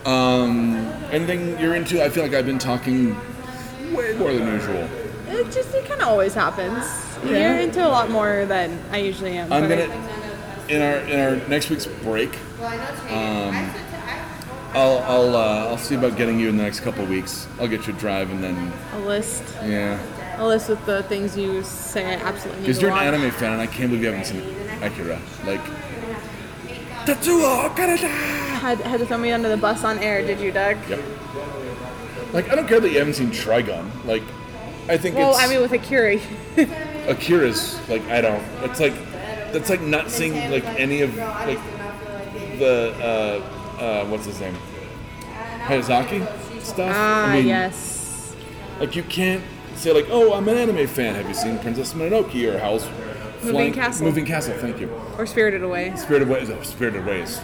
[0.06, 0.76] Um,
[1.12, 2.04] anything you're into?
[2.04, 3.16] I feel like I've been talking
[3.94, 4.88] way more than usual.
[5.28, 6.86] It just it kind of always happens.
[7.24, 7.54] Yeah.
[7.54, 9.52] You're into a lot more than I usually am.
[9.52, 9.90] I'm gonna
[10.70, 12.38] in our in our next week's break.
[13.10, 13.72] Um,
[14.76, 17.48] I'll I'll uh, I'll see about getting you in the next couple weeks.
[17.60, 20.00] I'll get you a drive and then a list, yeah.
[20.38, 23.54] a list with the things you say I absolutely need Because you're an anime fan,
[23.54, 24.44] and I can't believe you haven't seen
[24.84, 25.20] Akira.
[25.46, 25.62] Like,
[27.06, 28.35] Tetsuo Kaneda!
[28.66, 30.78] Had, had to throw me under the bus on air, did you, Doug?
[30.90, 31.00] Yep.
[32.34, 33.90] Like, I don't care that you haven't seen Trigun.
[34.06, 34.24] Like,
[34.90, 36.20] I think Well, I mean, with Akira,
[37.08, 37.80] Akira's.
[37.88, 38.44] Like, I don't.
[38.64, 38.94] It's like
[39.52, 41.60] that's like not seeing like any of like
[42.60, 42.94] the
[43.80, 44.56] uh, uh, what's his name
[45.66, 46.28] Hayazaki
[46.62, 46.92] stuff.
[46.94, 48.36] ah, I mean, yes.
[48.80, 49.44] Like, you can't
[49.76, 51.16] say like, oh, I'm an anime fan.
[51.16, 52.86] Have you seen Princess Mononoke or Howl's
[53.54, 54.06] Moving Castle.
[54.06, 54.54] Moving Castle.
[54.58, 54.90] Thank you.
[55.18, 55.94] Or Spirited Away.
[55.96, 56.50] Spirited Ways.
[56.50, 57.42] Oh, Spirited Away is,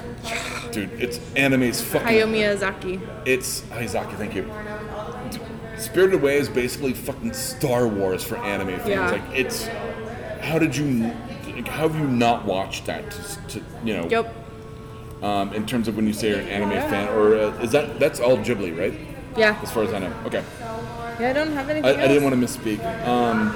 [0.71, 2.07] Dude, it's anime's fucking.
[2.07, 3.01] Hayao Miyazaki.
[3.25, 4.15] It's Hayazaki.
[4.17, 4.43] Thank you.
[5.31, 5.41] Dude,
[5.81, 8.89] Spirited Away is basically fucking Star Wars for anime fans.
[8.89, 9.11] Yeah.
[9.11, 9.67] Like it's.
[10.41, 11.13] How did you?
[11.47, 13.11] Like, how have you not watched that?
[13.11, 14.07] To, to you know.
[14.07, 14.35] Yep.
[15.21, 17.99] Um, in terms of when you say you're an anime fan, or uh, is that
[17.99, 18.97] that's all Ghibli, right?
[19.37, 19.59] Yeah.
[19.61, 20.13] As far as I know.
[20.25, 20.43] Okay.
[21.19, 21.99] Yeah, I don't have anything I, else.
[21.99, 23.07] I didn't want to misspeak.
[23.07, 23.55] Um,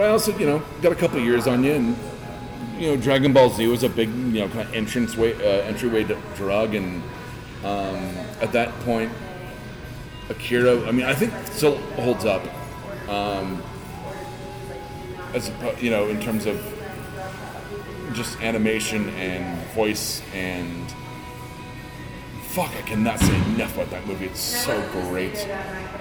[0.00, 1.94] but I also, you know, got a couple years on you, and
[2.78, 5.66] you know, Dragon Ball Z was a big, you know, kind of entrance way, uh,
[5.66, 6.04] entryway
[6.36, 7.02] drug, and
[7.62, 7.98] um,
[8.40, 9.12] at that point,
[10.30, 10.88] Akira.
[10.88, 12.42] I mean, I think still holds up.
[13.10, 13.62] Um,
[15.34, 16.56] as you know, in terms of
[18.14, 20.90] just animation and voice and
[22.44, 24.24] fuck, I cannot say enough about that movie.
[24.24, 25.46] It's so great.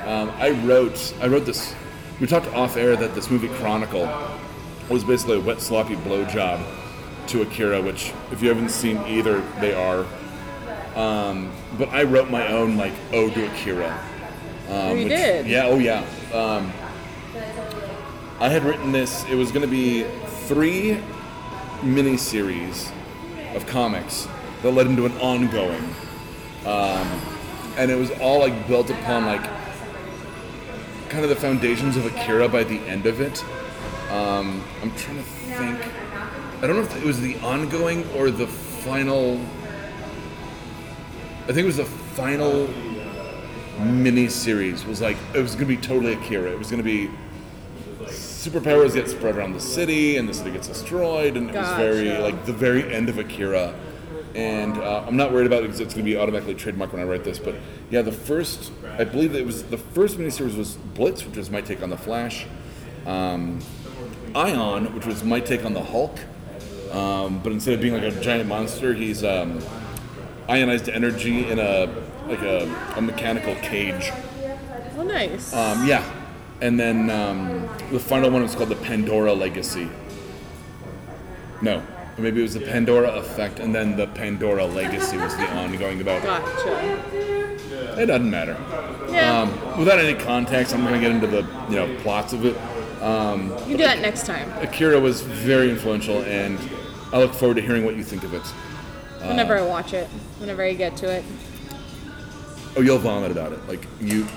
[0.05, 1.75] Um, I wrote, I wrote this.
[2.19, 4.09] We talked off air that this movie Chronicle
[4.89, 6.61] was basically a wet, sloppy blowjob
[7.27, 10.05] to Akira, which, if you haven't seen either, they are.
[10.95, 13.97] Um, but I wrote my own like ode to Akira.
[14.69, 15.47] Um, you which- did?
[15.47, 15.65] Yeah.
[15.67, 16.03] Oh yeah.
[16.33, 16.71] Um,
[18.39, 19.25] I had written this.
[19.29, 20.03] It was going to be
[20.47, 20.99] three
[21.83, 22.91] mini series
[23.55, 24.27] of comics
[24.61, 25.83] that led into an ongoing,
[26.65, 27.07] um,
[27.77, 29.41] and it was all like built upon like
[31.09, 33.43] kind of the foundations of Akira by the end of it.
[34.11, 35.79] Um, I'm trying to think.
[36.61, 39.39] I don't know if it was the ongoing or the final.
[41.43, 42.69] I think it was the final
[43.79, 44.85] mini series.
[44.85, 46.51] Was like it was gonna be totally Akira.
[46.51, 47.09] It was gonna be
[48.05, 52.17] superpowers get spread around the city, and the city gets destroyed, and it was very
[52.17, 53.73] like the very end of Akira.
[54.35, 57.01] And uh, I'm not worried about it because it's going to be automatically trademarked when
[57.01, 57.39] I write this.
[57.39, 57.55] But
[57.89, 61.49] yeah, the first, I believe that it was the first miniseries was Blitz, which was
[61.49, 62.45] my take on the Flash.
[63.05, 63.59] Um,
[64.35, 66.19] Ion, which was my take on the Hulk.
[66.91, 69.59] Um, but instead of being like a giant monster, he's um,
[70.47, 71.93] ionized energy in a
[72.27, 74.11] like a, a mechanical cage.
[74.97, 75.53] Oh, nice.
[75.53, 76.03] Um, yeah,
[76.61, 79.89] and then um, the final one was called the Pandora Legacy.
[81.61, 81.83] No,
[82.19, 86.01] or maybe it was the Pandora Effect, and then the Pandora Legacy was the ongoing
[86.01, 86.21] about.
[86.21, 87.07] gotcha.
[88.01, 88.57] It doesn't matter.
[89.09, 89.41] Yeah.
[89.41, 92.57] Um, without any context, I'm going to get into the you know plots of it.
[93.01, 94.51] Um, you do that next time.
[94.61, 96.59] Akira was very influential, and
[97.13, 98.41] I look forward to hearing what you think of it.
[99.25, 100.07] Whenever Uh, I watch it.
[100.39, 101.23] Whenever I get to it.
[102.75, 103.65] Oh, you'll vomit about it.
[103.67, 104.27] Like you,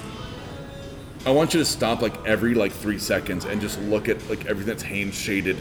[1.27, 4.47] I want you to stop like every like three seconds and just look at like
[4.47, 5.59] everything that's hand shaded.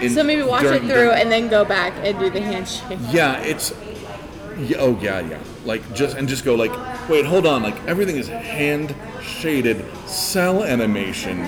[0.00, 2.98] In- So maybe watch during- it through and then go back and do the handshake.
[3.10, 3.72] Yeah, it's.
[4.58, 5.38] Yeah, oh yeah, yeah.
[5.64, 6.72] Like just and just go like,
[7.08, 7.62] wait, hold on.
[7.62, 11.46] Like everything is hand shaded cell animation,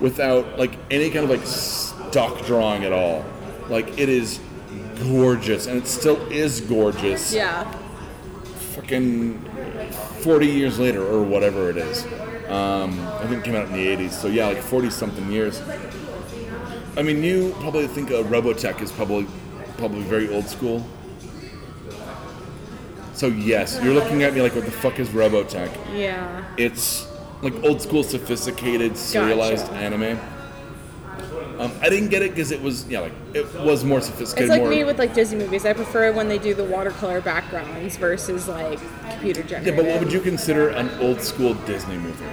[0.00, 3.24] without like any kind of like stock drawing at all.
[3.68, 4.40] Like it is
[5.02, 7.34] gorgeous, and it still is gorgeous.
[7.34, 7.70] Yeah.
[8.74, 9.38] Fucking
[10.20, 12.04] forty years later or whatever it is.
[12.48, 14.12] Um, I think it came out in the '80s.
[14.12, 15.60] So yeah, like forty something years.
[16.96, 19.26] I mean, you probably think a Robotech is probably
[19.76, 20.86] probably very old school.
[23.12, 25.74] So yes, you're looking at me like, what the fuck is Robotech?
[25.94, 26.44] Yeah.
[26.56, 27.06] It's
[27.42, 30.18] like old school, sophisticated, serialized anime.
[31.58, 34.50] Um, I didn't get it because it was yeah, like it was more sophisticated.
[34.50, 35.64] It's like more, me with like Disney movies.
[35.64, 38.78] I prefer when they do the watercolor backgrounds versus like
[39.10, 39.74] computer generated.
[39.74, 42.26] yeah, but what would you consider an old school Disney movie?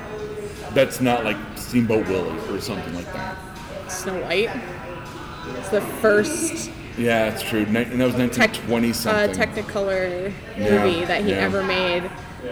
[0.73, 3.37] That's not like Steamboat Willie or something like that.
[4.03, 4.49] Snow White.
[5.57, 7.65] It's the first Yeah, it's true.
[7.65, 9.35] Ni- and that was tech, 1920 uh, something.
[9.35, 11.37] Technicolor Yeah, movie that he yeah.
[11.37, 12.09] ever made.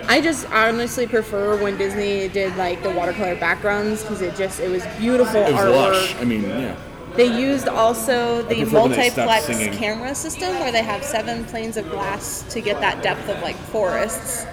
[0.07, 4.69] I just honestly prefer when Disney did like the watercolor backgrounds because it just it
[4.69, 5.91] was beautiful it was artwork.
[5.91, 6.15] lush.
[6.15, 6.75] I mean, yeah.
[7.15, 11.43] They used also the prefer when they stopped multiplex camera system where they have seven
[11.43, 14.45] planes of glass to get that depth of like forests.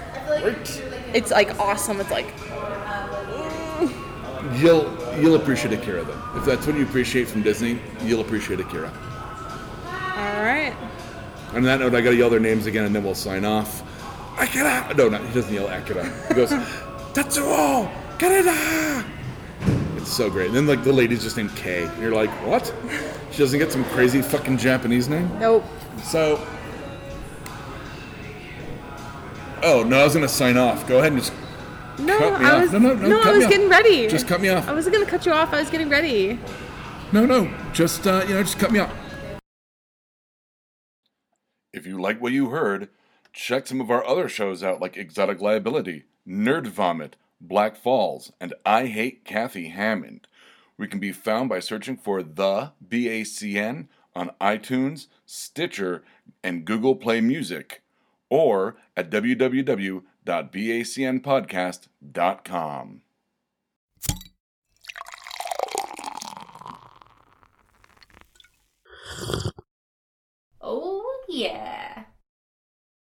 [1.13, 2.01] It's like awesome.
[2.01, 2.33] It's like
[4.55, 4.85] You'll
[5.21, 6.17] you'll appreciate Akira then.
[6.35, 8.91] If that's what you appreciate from Disney, you'll appreciate Akira.
[9.85, 10.75] all right.
[11.53, 13.83] On that note, I gotta yell their names again, and then we'll sign off.
[14.39, 14.93] Akira.
[14.95, 16.05] No, not, he doesn't yell Akira.
[16.27, 16.49] He goes
[17.13, 19.03] Tetsuo Kaneda.
[19.97, 20.47] It's so great.
[20.47, 21.85] And then like the lady's just named Kay.
[21.85, 22.73] And you're like, what?
[23.31, 25.29] She doesn't get some crazy fucking Japanese name.
[25.39, 25.63] Nope.
[26.03, 26.45] So.
[29.61, 30.87] Oh no, I was gonna sign off.
[30.87, 31.33] Go ahead and just
[31.99, 32.61] No, Cut me I off.
[32.63, 33.51] was No, no, no, I cut was me off.
[33.51, 34.07] getting ready.
[34.07, 34.67] just cut me off.
[34.67, 35.53] I wasn't gonna cut you off.
[35.53, 36.39] I was getting ready.
[37.11, 38.93] No, no, just uh, you know, just cut me off.
[41.73, 42.89] If you like what you heard,
[43.33, 48.53] check some of our other shows out like Exotic Liability, Nerd Vomit, Black Falls, and
[48.65, 50.27] I Hate Kathy Hammond.
[50.77, 56.03] We can be found by searching for the BACN on iTunes, Stitcher,
[56.43, 57.81] and Google Play Music,
[58.29, 59.11] or at
[60.29, 63.01] www.bacnpodcast.com.
[70.61, 72.03] Oh, yeah.